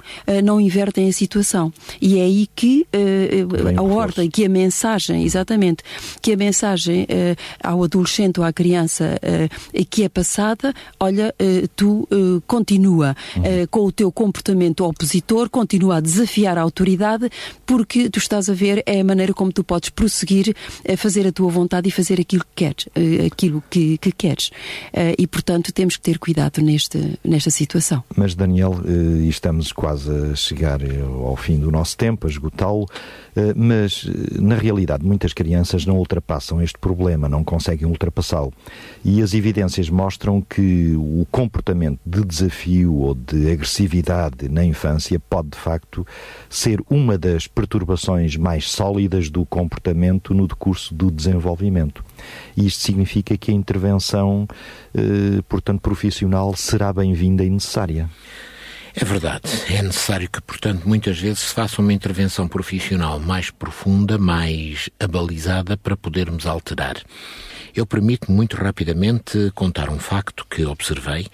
não 0.44 0.60
invertem 0.60 1.08
a 1.08 1.12
situação. 1.12 1.72
E 2.02 2.18
é 2.18 2.22
aí 2.22 2.46
que 2.54 2.86
a 3.78 3.82
ordem, 3.82 4.28
que 4.28 4.44
a 4.44 4.48
mensagem, 4.48 5.24
exatamente, 5.24 5.82
que 6.20 6.34
a 6.34 6.36
mensagem 6.36 7.06
ao 7.62 7.82
adolescente 7.82 8.40
ou 8.40 8.44
à 8.44 8.52
criança 8.52 9.18
que 9.88 10.02
é 10.02 10.08
passada, 10.10 10.74
olha, 11.00 11.34
tu 11.74 12.06
continua 12.46 13.16
uh, 13.36 13.53
com 13.70 13.80
o 13.80 13.92
teu 13.92 14.10
comportamento 14.12 14.84
opositor, 14.84 15.48
continua 15.48 15.96
a 15.96 16.00
desafiar 16.00 16.58
a 16.58 16.62
autoridade, 16.62 17.30
porque 17.66 18.08
tu 18.10 18.18
estás 18.18 18.48
a 18.48 18.54
ver 18.54 18.82
é 18.86 19.00
a 19.00 19.04
maneira 19.04 19.32
como 19.32 19.52
tu 19.52 19.62
podes 19.62 19.90
prosseguir 19.90 20.54
a 20.88 20.96
fazer 20.96 21.26
a 21.26 21.32
tua 21.32 21.50
vontade 21.50 21.88
e 21.88 21.92
fazer 21.92 22.20
aquilo 22.20 22.44
que 22.44 22.64
queres, 22.64 22.86
uh, 22.86 23.26
aquilo 23.26 23.62
que, 23.70 23.98
que 23.98 24.12
queres. 24.12 24.50
E 25.18 25.26
portanto 25.26 25.72
temos 25.72 25.96
que 25.96 26.02
ter 26.02 26.18
cuidado 26.18 26.60
neste, 26.60 27.18
nesta 27.24 27.50
situação. 27.50 28.02
Mas 28.16 28.34
Daniel, 28.34 28.74
estamos 29.28 29.72
quase 29.72 30.10
a 30.10 30.34
chegar 30.34 30.80
ao 31.24 31.36
fim 31.36 31.58
do 31.58 31.70
nosso 31.70 31.96
tempo, 31.96 32.26
a 32.26 32.30
esgotá-lo. 32.30 32.86
Eh, 33.36 33.52
mas 33.54 34.08
eh, 34.08 34.40
na 34.40 34.54
realidade 34.54 35.04
muitas 35.04 35.32
crianças 35.32 35.84
não 35.84 35.96
ultrapassam 35.98 36.62
este 36.62 36.78
problema, 36.78 37.28
não 37.28 37.42
conseguem 37.42 37.86
ultrapassá-lo. 37.86 38.52
E 39.04 39.20
as 39.20 39.34
evidências 39.34 39.90
mostram 39.90 40.40
que 40.40 40.94
o 40.96 41.26
comportamento 41.30 41.98
de 42.06 42.24
desafio 42.24 42.94
ou 42.94 43.14
de 43.14 43.43
agressividade 43.52 44.48
na 44.48 44.64
infância 44.64 45.18
pode 45.18 45.50
de 45.50 45.58
facto 45.58 46.06
ser 46.48 46.80
uma 46.88 47.18
das 47.18 47.46
perturbações 47.46 48.36
mais 48.36 48.70
sólidas 48.70 49.30
do 49.30 49.44
comportamento 49.44 50.34
no 50.34 50.46
decurso 50.46 50.94
do 50.94 51.10
desenvolvimento. 51.10 52.04
Isto 52.56 52.82
significa 52.82 53.36
que 53.36 53.50
a 53.50 53.54
intervenção, 53.54 54.46
eh, 54.94 55.42
portanto, 55.48 55.80
profissional 55.80 56.54
será 56.56 56.92
bem-vinda 56.92 57.44
e 57.44 57.50
necessária. 57.50 58.08
É 58.96 59.04
verdade. 59.04 59.42
É 59.68 59.82
necessário 59.82 60.30
que, 60.30 60.40
portanto, 60.40 60.88
muitas 60.88 61.18
vezes 61.18 61.40
se 61.40 61.54
faça 61.54 61.82
uma 61.82 61.92
intervenção 61.92 62.46
profissional 62.46 63.18
mais 63.18 63.50
profunda, 63.50 64.16
mais 64.16 64.88
abalizada, 65.00 65.76
para 65.76 65.96
podermos 65.96 66.46
alterar. 66.46 66.96
Eu 67.74 67.84
permito 67.84 68.30
muito 68.30 68.56
rapidamente 68.56 69.50
contar 69.52 69.90
um 69.90 69.98
facto 69.98 70.46
que 70.48 70.64
observei, 70.64 71.26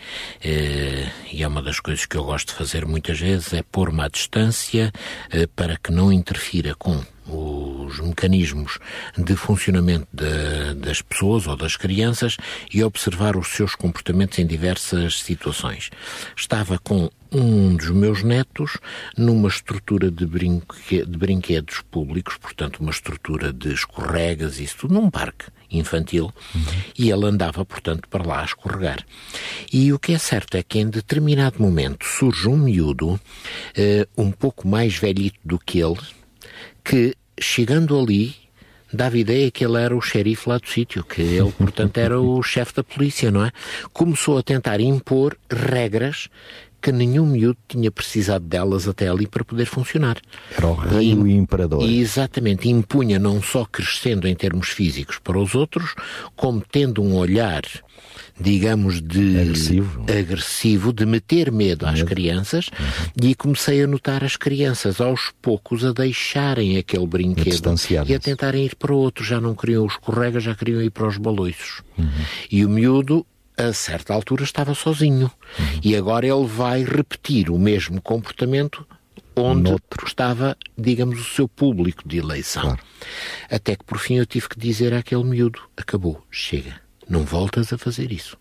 eh, 0.42 1.07
e 1.31 1.42
é 1.42 1.46
uma 1.46 1.61
das 1.61 1.81
coisas 1.81 2.07
que 2.07 2.16
eu 2.16 2.24
gosto 2.24 2.48
de 2.48 2.55
fazer 2.55 2.87
muitas 2.87 3.20
vezes, 3.20 3.53
é 3.53 3.62
pôr-me 3.62 4.00
à 4.00 4.09
distância 4.09 4.90
eh, 5.31 5.46
para 5.55 5.76
que 5.76 5.92
não 5.92 6.11
interfira 6.11 6.74
com 6.74 6.98
os 7.26 8.00
mecanismos 8.00 8.79
de 9.18 9.37
funcionamento 9.37 10.09
de, 10.11 10.74
das 10.76 11.03
pessoas 11.03 11.46
ou 11.46 11.57
das 11.57 11.76
crianças 11.76 12.38
e 12.72 12.83
observar 12.83 13.37
os 13.37 13.48
seus 13.48 13.74
comportamentos 13.74 14.38
em 14.38 14.46
diversas 14.46 15.20
situações. 15.20 15.90
Estava 16.35 16.79
com 16.79 17.11
um 17.31 17.76
dos 17.76 17.90
meus 17.90 18.22
netos 18.22 18.79
numa 19.14 19.48
estrutura 19.48 20.11
de, 20.11 20.24
brinque, 20.24 21.05
de 21.05 21.18
brinquedos 21.18 21.83
públicos, 21.90 22.38
portanto, 22.38 22.81
uma 22.81 22.90
estrutura 22.90 23.53
de 23.53 23.74
escorregas 23.74 24.59
e 24.59 24.64
isso 24.64 24.79
tudo, 24.79 24.94
num 24.94 25.11
parque 25.11 25.44
infantil, 25.70 26.33
uhum. 26.54 26.62
e 26.98 27.11
ele 27.11 27.26
andava, 27.26 27.64
portanto, 27.64 28.09
para 28.09 28.26
lá 28.26 28.40
a 28.40 28.44
escorregar. 28.44 29.04
E 29.72 29.92
o 29.92 29.98
que 29.98 30.12
é 30.12 30.18
certo 30.18 30.56
é 30.56 30.62
que 30.62 30.78
em 30.78 30.88
determinado 30.88 31.62
momento 31.62 32.04
surge 32.04 32.48
um 32.48 32.56
miúdo, 32.56 33.14
uh, 33.14 33.20
um 34.16 34.30
pouco 34.30 34.66
mais 34.66 34.96
velhito 34.96 35.38
do 35.44 35.59
que 35.59 35.80
ele, 35.80 35.98
que 36.85 37.14
chegando 37.40 37.98
ali 37.98 38.35
dava 38.92 39.16
ideia 39.16 39.50
que 39.50 39.64
ele 39.64 39.80
era 39.80 39.96
o 39.96 40.00
xerife 40.00 40.48
lá 40.48 40.59
do 40.59 40.68
sítio, 40.68 41.04
que 41.04 41.22
ele, 41.22 41.52
portanto, 41.52 41.98
era 41.98 42.20
o 42.20 42.42
chefe 42.42 42.74
da 42.74 42.83
polícia, 42.83 43.30
não 43.30 43.44
é? 43.44 43.52
Começou 43.92 44.38
a 44.38 44.42
tentar 44.42 44.80
impor 44.80 45.37
regras 45.48 46.28
que 46.81 46.93
nenhum 46.93 47.27
miúdo 47.27 47.59
tinha 47.69 47.90
precisado 47.90 48.45
delas 48.45 48.88
até 48.88 49.09
ali 49.09 49.27
para 49.27 49.45
poder 49.45 49.66
funcionar. 49.66 50.19
Era 50.57 50.66
o 50.66 50.75
rei 50.75 51.11
e 51.11 51.14
o 51.14 51.27
imperador. 51.27 51.83
E 51.83 52.01
exatamente, 52.01 52.69
impunha 52.69 53.19
não 53.19 53.43
só 53.43 53.64
crescendo 53.64 54.27
em 54.27 54.35
termos 54.35 54.69
físicos 54.69 55.19
para 55.19 55.38
os 55.38 55.55
outros, 55.55 55.95
como 56.37 56.62
tendo 56.71 57.03
um 57.03 57.14
olhar 57.14 57.62
digamos, 58.38 59.03
de 59.03 59.38
agressivo, 59.38 60.03
agressivo 60.11 60.93
de 60.95 61.05
meter 61.05 61.53
medo 61.53 61.87
às 61.87 62.03
crianças 62.03 62.69
uhum. 62.69 63.29
e 63.29 63.35
comecei 63.35 63.83
a 63.83 63.87
notar 63.87 64.25
as 64.25 64.35
crianças 64.35 64.99
aos 64.99 65.31
poucos 65.43 65.85
a 65.85 65.93
deixarem 65.93 66.79
aquele 66.79 67.07
brinquedo 67.07 67.75
e 68.07 68.14
a 68.14 68.19
tentarem 68.19 68.64
ir 68.64 68.75
para 68.77 68.95
outro. 68.95 69.23
Já 69.23 69.40
não 69.40 69.55
queriam 69.55 69.85
os 69.85 69.93
escorrega, 69.93 70.40
já 70.40 70.55
queriam 70.55 70.81
ir 70.81 70.90
para 70.90 71.07
os 71.07 71.19
baloiços. 71.19 71.83
Uhum. 71.99 72.09
E 72.51 72.64
o 72.64 72.69
miúdo 72.69 73.27
a 73.68 73.73
certa 73.73 74.12
altura 74.14 74.44
estava 74.44 74.75
sozinho. 74.75 75.31
Uhum. 75.59 75.81
E 75.83 75.96
agora 75.96 76.27
ele 76.27 76.46
vai 76.46 76.85
repetir 76.85 77.51
o 77.51 77.59
mesmo 77.59 78.01
comportamento 78.01 78.87
onde 79.37 79.70
Noutro. 79.70 80.07
estava, 80.07 80.57
digamos, 80.77 81.20
o 81.20 81.35
seu 81.35 81.49
público 81.49 82.07
de 82.09 82.18
eleição. 82.18 82.62
Claro. 82.62 82.81
Até 83.51 83.77
que 83.77 83.85
por 83.85 83.99
fim 83.99 84.16
eu 84.16 84.27
tive 84.27 84.49
que 84.49 84.59
dizer 84.59 84.92
àquele 84.94 85.25
miúdo: 85.25 85.61
acabou, 85.77 86.25
chega, 86.31 86.81
não 87.09 87.25
voltas 87.25 87.73
a 87.73 87.79
fazer 87.79 88.12
isso. 88.12 88.37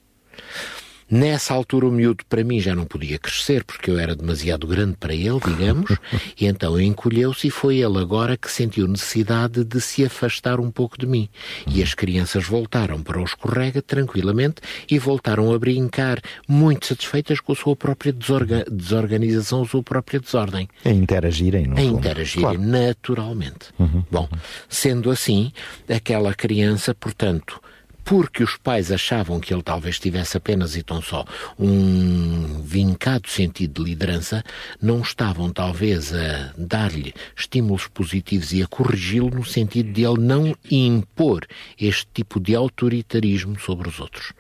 Nessa 1.09 1.53
altura 1.53 1.87
o 1.87 1.91
miúdo 1.91 2.23
para 2.29 2.43
mim 2.43 2.59
já 2.59 2.75
não 2.75 2.85
podia 2.85 3.17
crescer 3.17 3.63
porque 3.63 3.89
eu 3.89 3.97
era 3.97 4.15
demasiado 4.15 4.67
grande 4.67 4.95
para 4.97 5.13
ele, 5.13 5.39
digamos, 5.43 5.97
e 6.39 6.45
então 6.45 6.79
encolheu-se 6.79 7.47
e 7.47 7.51
foi 7.51 7.77
ele 7.77 7.97
agora 7.97 8.37
que 8.37 8.51
sentiu 8.51 8.87
necessidade 8.87 9.63
de 9.63 9.81
se 9.81 10.05
afastar 10.05 10.59
um 10.59 10.69
pouco 10.69 10.97
de 10.97 11.07
mim. 11.07 11.27
E 11.67 11.81
as 11.81 11.93
crianças 11.93 12.45
voltaram 12.45 13.01
para 13.01 13.19
o 13.19 13.23
escorrega 13.23 13.81
tranquilamente 13.81 14.61
e 14.89 14.99
voltaram 14.99 15.53
a 15.53 15.59
brincar, 15.59 16.19
muito 16.47 16.85
satisfeitas 16.85 17.39
com 17.39 17.53
a 17.53 17.55
sua 17.55 17.75
própria 17.75 18.13
desorga 18.13 18.65
desorganização, 18.69 19.63
a 19.63 19.67
sua 19.67 19.83
própria 19.83 20.19
desordem. 20.19 20.67
A 20.85 20.89
interagirem, 20.89 21.67
não 21.67 21.77
A 21.77 21.81
interagirem 21.81 22.41
claro. 22.41 22.61
naturalmente. 22.61 23.67
Uhum. 23.77 24.03
Bom, 24.11 24.29
sendo 24.67 25.09
assim, 25.09 25.51
aquela 25.87 26.33
criança, 26.33 26.93
portanto, 26.93 27.61
porque 28.09 28.43
os 28.43 28.57
pais 28.57 28.91
achavam 28.91 29.39
que 29.39 29.53
ele 29.53 29.61
talvez 29.61 29.99
tivesse 29.99 30.35
apenas 30.35 30.75
e 30.75 30.81
tão 30.81 30.99
só 30.99 31.23
um 31.59 32.59
vincado 32.63 33.29
sentido 33.29 33.83
de 33.83 33.91
liderança, 33.91 34.43
não 34.81 35.01
estavam 35.01 35.51
talvez 35.51 36.11
a 36.11 36.51
dar-lhe 36.57 37.13
estímulos 37.37 37.87
positivos 37.87 38.51
e 38.51 38.63
a 38.63 38.67
corrigi-lo 38.67 39.29
no 39.29 39.45
sentido 39.45 39.93
de 39.93 40.03
ele 40.03 40.21
não 40.21 40.55
impor 40.71 41.45
este 41.79 42.07
tipo 42.11 42.39
de 42.39 42.55
autoritarismo 42.55 43.59
sobre 43.59 43.87
os 43.87 43.99
outros. 43.99 44.33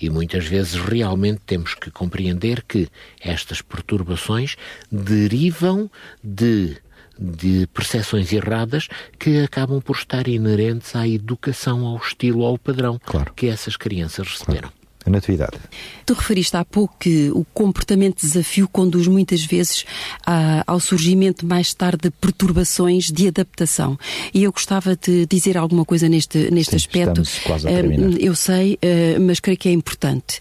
E 0.00 0.10
muitas 0.10 0.44
vezes 0.44 0.74
realmente 0.74 1.42
temos 1.46 1.74
que 1.74 1.92
compreender 1.92 2.64
que 2.64 2.88
estas 3.20 3.62
perturbações 3.62 4.56
derivam 4.90 5.88
de 6.24 6.76
de 7.22 7.66
percepções 7.68 8.32
erradas 8.32 8.88
que 9.18 9.40
acabam 9.42 9.80
por 9.80 9.96
estar 9.96 10.26
inerentes 10.26 10.94
à 10.96 11.06
educação, 11.06 11.86
ao 11.86 11.96
estilo, 11.96 12.44
ao 12.44 12.58
padrão 12.58 13.00
claro. 13.04 13.32
que 13.34 13.46
essas 13.46 13.76
crianças 13.76 14.26
receberam. 14.26 14.68
Claro. 14.68 14.82
A 15.04 15.10
natividade. 15.10 15.58
Tu 16.06 16.14
referiste 16.14 16.56
há 16.56 16.64
pouco 16.64 16.94
que 17.00 17.28
o 17.32 17.44
comportamento 17.52 18.20
de 18.20 18.28
desafio 18.28 18.68
conduz 18.68 19.08
muitas 19.08 19.44
vezes 19.44 19.84
a, 20.24 20.62
ao 20.64 20.78
surgimento 20.78 21.44
mais 21.44 21.74
tarde 21.74 22.02
de 22.02 22.10
perturbações 22.10 23.10
de 23.10 23.26
adaptação. 23.26 23.98
E 24.32 24.44
eu 24.44 24.52
gostava 24.52 24.96
de 24.96 25.26
dizer 25.26 25.58
alguma 25.58 25.84
coisa 25.84 26.08
neste, 26.08 26.50
neste 26.52 26.70
Sim, 26.70 26.76
aspecto. 26.76 27.22
Quase 27.44 27.66
a 27.66 27.70
terminar. 27.72 28.20
Eu 28.20 28.36
sei, 28.36 28.78
eh, 28.80 29.18
mas 29.18 29.40
creio 29.40 29.58
que 29.58 29.68
é 29.68 29.72
importante. 29.72 30.38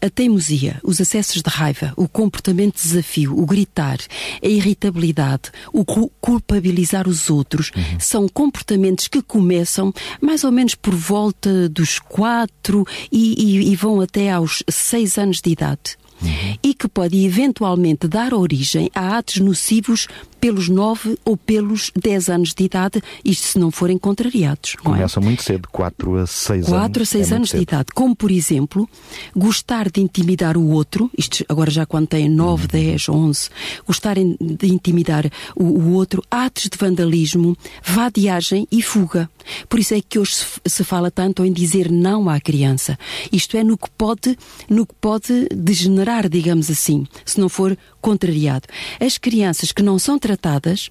A 0.00 0.10
teimosia, 0.10 0.80
os 0.82 1.00
acessos 1.00 1.42
de 1.42 1.50
raiva, 1.50 1.92
o 1.96 2.08
comportamento 2.08 2.76
de 2.76 2.82
desafio, 2.82 3.38
o 3.38 3.46
gritar, 3.46 3.98
a 4.42 4.46
irritabilidade, 4.46 5.50
o 5.72 5.84
culpabilizar 5.84 7.08
os 7.08 7.30
outros, 7.30 7.70
uhum. 7.74 8.00
são 8.00 8.28
comportamentos 8.28 9.08
que 9.08 9.22
começam 9.22 9.92
mais 10.20 10.44
ou 10.44 10.50
menos 10.50 10.74
por 10.74 10.94
volta 10.94 11.68
dos 11.68 11.98
quatro 11.98 12.84
e, 13.12 13.34
e, 13.42 13.72
e 13.72 13.76
vão 13.76 14.00
até 14.00 14.30
aos 14.30 14.62
seis 14.68 15.18
anos 15.18 15.40
de 15.40 15.50
idade. 15.50 15.96
Uhum. 16.22 16.58
E 16.62 16.74
que 16.74 16.88
pode 16.88 17.24
eventualmente 17.24 18.08
dar 18.08 18.34
origem 18.34 18.90
a 18.94 19.18
atos 19.18 19.38
nocivos 19.38 20.08
pelos 20.40 20.68
9 20.68 21.18
ou 21.24 21.36
pelos 21.36 21.90
10 22.00 22.28
anos 22.28 22.54
de 22.54 22.64
idade, 22.64 23.02
isto 23.24 23.46
se 23.46 23.58
não 23.58 23.70
forem 23.70 23.98
contrariados. 23.98 24.76
É? 24.78 24.82
Começa 24.82 25.20
é? 25.20 25.22
muito 25.22 25.42
cedo, 25.42 25.68
4 25.70 26.16
a 26.16 26.26
6 26.26 26.66
anos. 26.68 26.80
4 26.80 27.02
a 27.02 27.06
6 27.06 27.32
é 27.32 27.34
anos 27.34 27.48
de 27.50 27.58
idade. 27.58 27.86
Como, 27.94 28.14
por 28.14 28.30
exemplo, 28.30 28.88
gostar 29.34 29.90
de 29.90 30.00
intimidar 30.00 30.56
o 30.56 30.68
outro, 30.70 31.10
isto 31.16 31.44
agora 31.48 31.70
já 31.70 31.84
quando 31.84 32.08
tem 32.08 32.28
9, 32.28 32.62
uhum. 32.62 32.68
10, 32.68 33.08
11, 33.08 33.50
gostar 33.86 34.16
de 34.16 34.66
intimidar 34.66 35.26
o, 35.56 35.64
o, 35.64 35.92
outro, 35.92 36.22
atos 36.30 36.64
de 36.64 36.78
vandalismo, 36.78 37.56
vadiagem 37.84 38.66
e 38.70 38.82
fuga. 38.82 39.28
Por 39.68 39.78
isso 39.78 39.94
é 39.94 40.00
que 40.00 40.18
hoje 40.18 40.34
se, 40.36 40.46
se 40.66 40.84
fala 40.84 41.10
tanto 41.10 41.44
em 41.44 41.52
dizer 41.52 41.90
não 41.90 42.28
à 42.28 42.40
criança. 42.40 42.98
Isto 43.32 43.56
é 43.56 43.64
no 43.64 43.76
que 43.76 43.90
pode, 43.90 44.38
no 44.68 44.86
que 44.86 44.94
pode 45.00 45.48
degenerar, 45.54 46.07
digamos 46.28 46.70
assim, 46.70 47.06
se 47.24 47.38
não 47.38 47.48
for 47.48 47.76
contrariado. 48.00 48.66
As 49.00 49.18
crianças 49.18 49.72
que 49.72 49.82
não 49.82 49.98
são 49.98 50.18
tratadas 50.18 50.88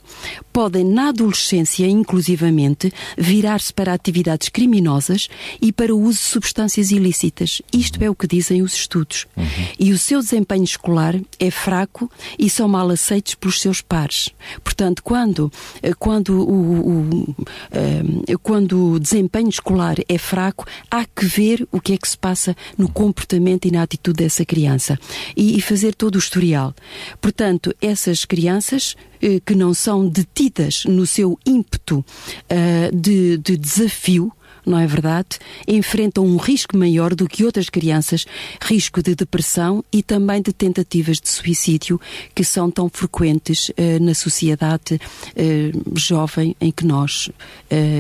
podem, 0.53 0.83
na 0.83 1.09
adolescência, 1.09 1.87
inclusivamente, 1.87 2.93
virar-se 3.17 3.73
para 3.73 3.93
atividades 3.93 4.49
criminosas 4.49 5.27
e 5.61 5.71
para 5.71 5.95
o 5.95 5.99
uso 5.99 6.19
de 6.19 6.25
substâncias 6.25 6.91
ilícitas. 6.91 7.61
Isto 7.73 8.03
é 8.03 8.09
o 8.09 8.15
que 8.15 8.27
dizem 8.27 8.61
os 8.61 8.73
estudos. 8.73 9.25
Uhum. 9.35 9.45
E 9.79 9.91
o 9.91 9.97
seu 9.97 10.19
desempenho 10.19 10.63
escolar 10.63 11.15
é 11.39 11.49
fraco 11.49 12.11
e 12.37 12.49
são 12.49 12.67
mal 12.67 12.89
aceitos 12.89 13.35
pelos 13.35 13.61
seus 13.61 13.81
pares. 13.81 14.29
Portanto, 14.63 15.01
quando, 15.01 15.51
eh, 15.81 15.93
quando, 15.97 16.29
o, 16.39 16.89
o 16.89 17.35
eh, 17.71 18.37
quando 18.43 18.93
o 18.93 18.99
desempenho 18.99 19.49
escolar 19.49 19.95
é 20.07 20.17
fraco, 20.17 20.65
há 20.91 21.05
que 21.05 21.25
ver 21.25 21.67
o 21.71 21.79
que 21.79 21.93
é 21.93 21.97
que 21.97 22.07
se 22.07 22.17
passa 22.17 22.55
no 22.77 22.89
comportamento 22.89 23.65
e 23.65 23.71
na 23.71 23.81
atitude 23.81 24.17
dessa 24.17 24.45
criança 24.45 24.99
e, 25.35 25.57
e 25.57 25.61
fazer 25.61 25.95
todo 25.95 26.15
o 26.15 26.19
historial. 26.19 26.73
Portanto, 27.21 27.73
essas 27.81 28.25
crianças 28.25 28.95
eh, 29.21 29.39
que 29.43 29.55
não 29.55 29.73
são 29.73 30.07
detidas 30.07 30.85
no 30.85 31.05
seu 31.05 31.39
ímpeto 31.45 31.99
uh, 31.99 32.95
de, 32.95 33.37
de 33.37 33.57
desafio, 33.57 34.31
não 34.63 34.77
é 34.77 34.85
verdade? 34.85 35.39
Enfrentam 35.67 36.25
um 36.25 36.37
risco 36.37 36.77
maior 36.77 37.15
do 37.15 37.27
que 37.27 37.43
outras 37.43 37.69
crianças, 37.69 38.25
risco 38.61 39.01
de 39.01 39.15
depressão 39.15 39.83
e 39.91 40.03
também 40.03 40.41
de 40.41 40.53
tentativas 40.53 41.19
de 41.19 41.29
suicídio, 41.29 41.99
que 42.35 42.43
são 42.43 42.69
tão 42.69 42.89
frequentes 42.89 43.69
uh, 43.69 43.73
na 44.01 44.13
sociedade 44.13 44.95
uh, 44.95 45.97
jovem 45.97 46.55
em 46.61 46.71
que 46.71 46.85
nós 46.85 47.29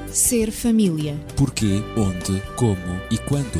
Ser 0.08 0.52
família. 0.52 1.16
Porquê, 1.36 1.82
onde, 1.98 2.40
como 2.56 3.02
e 3.12 3.18
quando. 3.18 3.60